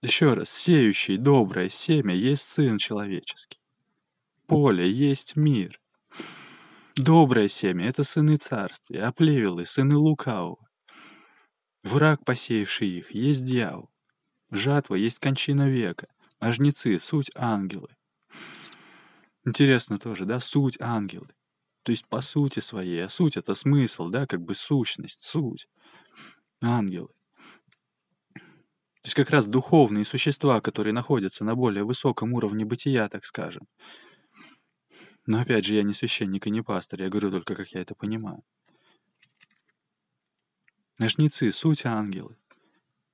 Еще 0.04 0.34
раз, 0.34 0.50
сеющий 0.50 1.18
доброе 1.18 1.70
семя 1.70 2.14
есть 2.14 2.44
сын 2.44 2.78
человеческий. 2.78 3.60
Поле 4.48 4.90
есть 4.90 5.36
мир. 5.36 5.80
Доброе 6.96 7.48
семя— 7.48 7.88
это 7.90 8.04
сыны 8.04 8.38
царствия, 8.38 9.06
а 9.06 9.66
сыны 9.66 9.96
лукавого. 9.96 10.68
Враг, 11.82 12.24
посеявший 12.24 12.90
их, 12.90 13.12
есть 13.12 13.44
дьявол. 13.46 13.93
Жатва 14.54 14.94
есть 14.96 15.18
кончина 15.18 15.68
века, 15.68 16.08
а 16.38 16.52
жнецы— 16.52 17.00
суть 17.02 17.32
ангелы. 17.34 17.90
Интересно 19.46 19.98
тоже, 19.98 20.26
да, 20.26 20.40
суть 20.40 20.80
ангелы. 20.80 21.30
То 21.82 21.92
есть 21.92 22.08
по 22.08 22.22
сути 22.22 22.60
своей, 22.60 23.04
а 23.04 23.10
суть— 23.10 23.36
это 23.38 23.56
смысл, 23.56 24.10
да, 24.10 24.28
как 24.28 24.42
бы 24.42 24.54
сущность, 24.54 25.24
суть. 25.24 25.68
Ангелы. 26.62 27.10
То 28.36 29.06
есть 29.06 29.16
как 29.16 29.32
раз 29.32 29.48
духовные 29.48 30.06
существа, 30.06 30.62
которые 30.62 30.94
находятся 30.94 31.44
на 31.44 31.56
более 31.56 31.84
высоком 31.84 32.34
уровне 32.34 32.64
бытия, 32.64 33.10
так 33.10 33.26
скажем. 33.26 33.68
Но 35.26 35.42
опять 35.42 35.66
же, 35.66 35.74
я 35.74 35.82
не 35.82 35.94
священник 35.94 36.46
и 36.46 36.52
не 36.52 36.62
пастор, 36.62 37.02
я 37.02 37.10
говорю 37.10 37.32
только, 37.32 37.56
как 37.56 37.70
я 37.70 37.82
это 37.82 37.96
понимаю. 37.96 38.44
Жнецы— 41.00 41.52
суть 41.54 41.86
ангелы. 41.86 42.38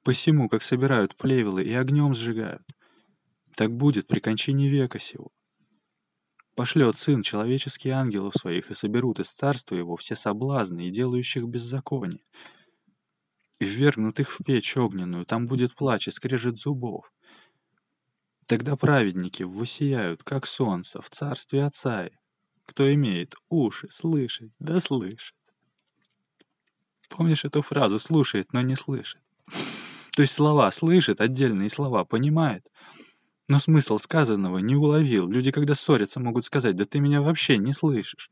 Посему, 0.04 0.48
как 0.50 0.64
собирают 0.64 1.16
плевелы 1.16 1.64
и 1.64 1.74
огнем 1.74 2.14
сжигают, 2.14 2.66
так 3.56 3.72
будет 3.72 4.08
при 4.08 4.20
кончине 4.20 4.70
века 4.70 5.00
сего. 5.00 5.32
Пошлет 6.56 6.98
Сын 6.98 7.22
человеческие 7.22 7.94
ангелов 7.94 8.36
своих, 8.36 8.72
и 8.72 8.74
соберут 8.74 9.20
из 9.20 9.32
царства 9.32 9.76
его 9.76 9.96
все 9.96 10.16
соблазны 10.16 10.88
и 10.88 10.92
делающих 10.92 11.46
беззаконие, 11.46 12.24
и 13.60 13.66
ввергнут 13.66 14.20
их 14.20 14.30
в 14.32 14.44
печь 14.44 14.76
огненную, 14.78 15.26
там 15.26 15.46
будет 15.46 15.76
плач 15.76 16.08
и 16.08 16.12
скрежет 16.12 16.58
зубов. 16.58 17.12
Тогда 18.46 18.76
праведники 18.76 19.44
воссияют, 19.44 20.24
как 20.24 20.48
солнце, 20.48 21.02
в 21.02 21.10
царстве 21.10 21.64
Отца 21.64 22.08
их. 22.08 22.18
Кто 22.66 22.92
имеет 22.94 23.36
уши 23.50 23.88
слышать, 23.92 24.52
да 24.60 24.80
слышит. 24.80 25.36
Помнишь 27.10 27.46
эту 27.46 27.62
фразу 27.62 28.00
«слушает, 28.00 28.54
но 28.54 28.62
не 28.62 28.76
слышит»? 28.76 29.22
То 30.16 30.22
есть 30.22 30.34
слова 30.34 30.70
слышит, 30.72 31.22
отдельные 31.22 31.70
слова 31.70 32.04
понимает, 32.04 32.66
но 33.48 33.60
смысл 33.60 33.98
сказанного 33.98 34.60
не 34.60 34.76
уловил. 34.76 35.28
Люди, 35.28 35.52
когда 35.52 35.76
ссорятся, 35.76 36.20
могут 36.20 36.46
сказать, 36.46 36.76
да 36.76 36.86
ты 36.86 37.00
меня 37.00 37.22
вообще 37.22 37.58
не 37.58 37.74
слышишь. 37.74 38.30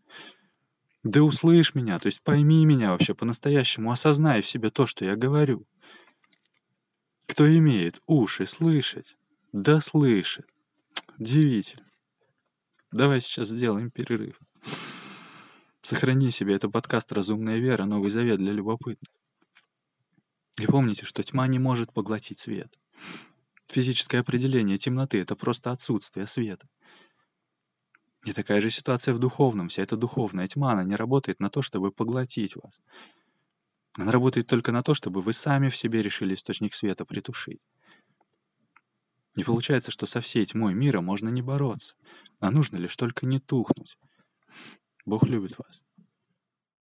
Да 1.04 1.24
услышь 1.24 1.74
меня, 1.76 2.00
то 2.00 2.08
есть 2.08 2.22
пойми 2.22 2.66
меня 2.66 2.92
вообще 2.92 3.14
по-настоящему, 3.14 3.92
осознай 3.92 4.42
в 4.42 4.48
себе 4.48 4.70
то, 4.70 4.86
что 4.86 5.06
я 5.06 5.16
говорю. 5.16 5.66
Кто 7.28 7.48
имеет 7.58 8.00
уши 8.08 8.46
слышать, 8.46 9.16
да 9.52 9.80
слышит. 9.80 10.46
Удивительно. 11.18 11.88
Давай 12.92 13.22
сейчас 13.22 13.50
сделаем 13.50 13.92
перерыв. 13.92 14.40
Сохрани 15.82 16.32
себе, 16.32 16.56
это 16.56 16.70
подкаст 16.70 17.12
«Разумная 17.12 17.58
вера. 17.58 17.86
Новый 17.86 18.10
завет 18.10 18.40
для 18.40 18.52
любопытных». 18.52 19.17
И 20.60 20.66
помните, 20.66 21.06
что 21.06 21.24
тьма 21.24 21.48
не 21.48 21.60
может 21.60 21.94
поглотить 21.94 22.40
свет. 22.40 22.74
Физическое 23.68 24.20
определение 24.20 24.78
темноты— 24.78 25.20
это 25.22 25.36
просто 25.36 25.72
отсутствие 25.72 26.26
света. 26.26 26.68
И 28.26 28.34
такая 28.34 28.60
же 28.60 28.70
ситуация 28.70 29.14
в 29.14 29.20
духовном. 29.20 29.70
Вся 29.70 29.84
эта 29.84 29.96
духовная 29.96 30.48
тьма, 30.48 30.72
она 30.74 30.84
не 30.84 30.96
работает 30.96 31.40
на 31.40 31.50
то, 31.50 31.62
чтобы 31.62 31.92
поглотить 31.92 32.56
вас. 32.56 32.82
Она 33.94 34.12
работает 34.12 34.48
только 34.48 34.72
на 34.72 34.84
то, 34.84 34.94
чтобы 34.94 35.22
вы 35.22 35.34
сами 35.34 35.70
в 35.70 35.78
себе 35.78 36.02
решили 36.02 36.34
источник 36.34 36.74
света 36.74 37.06
притушить. 37.06 37.62
И 39.36 39.44
получается, 39.44 39.92
что 39.92 40.06
со 40.06 40.20
всей 40.20 40.46
тьмой 40.46 40.74
мира 40.74 41.02
можно 41.02 41.30
не 41.30 41.42
бороться, 41.42 41.96
а 42.40 42.50
нужно 42.50 42.78
лишь 42.78 42.96
только 42.96 43.26
не 43.26 43.40
тухнуть. 43.40 43.98
Бог 45.06 45.24
любит 45.24 45.58
вас. 45.58 45.82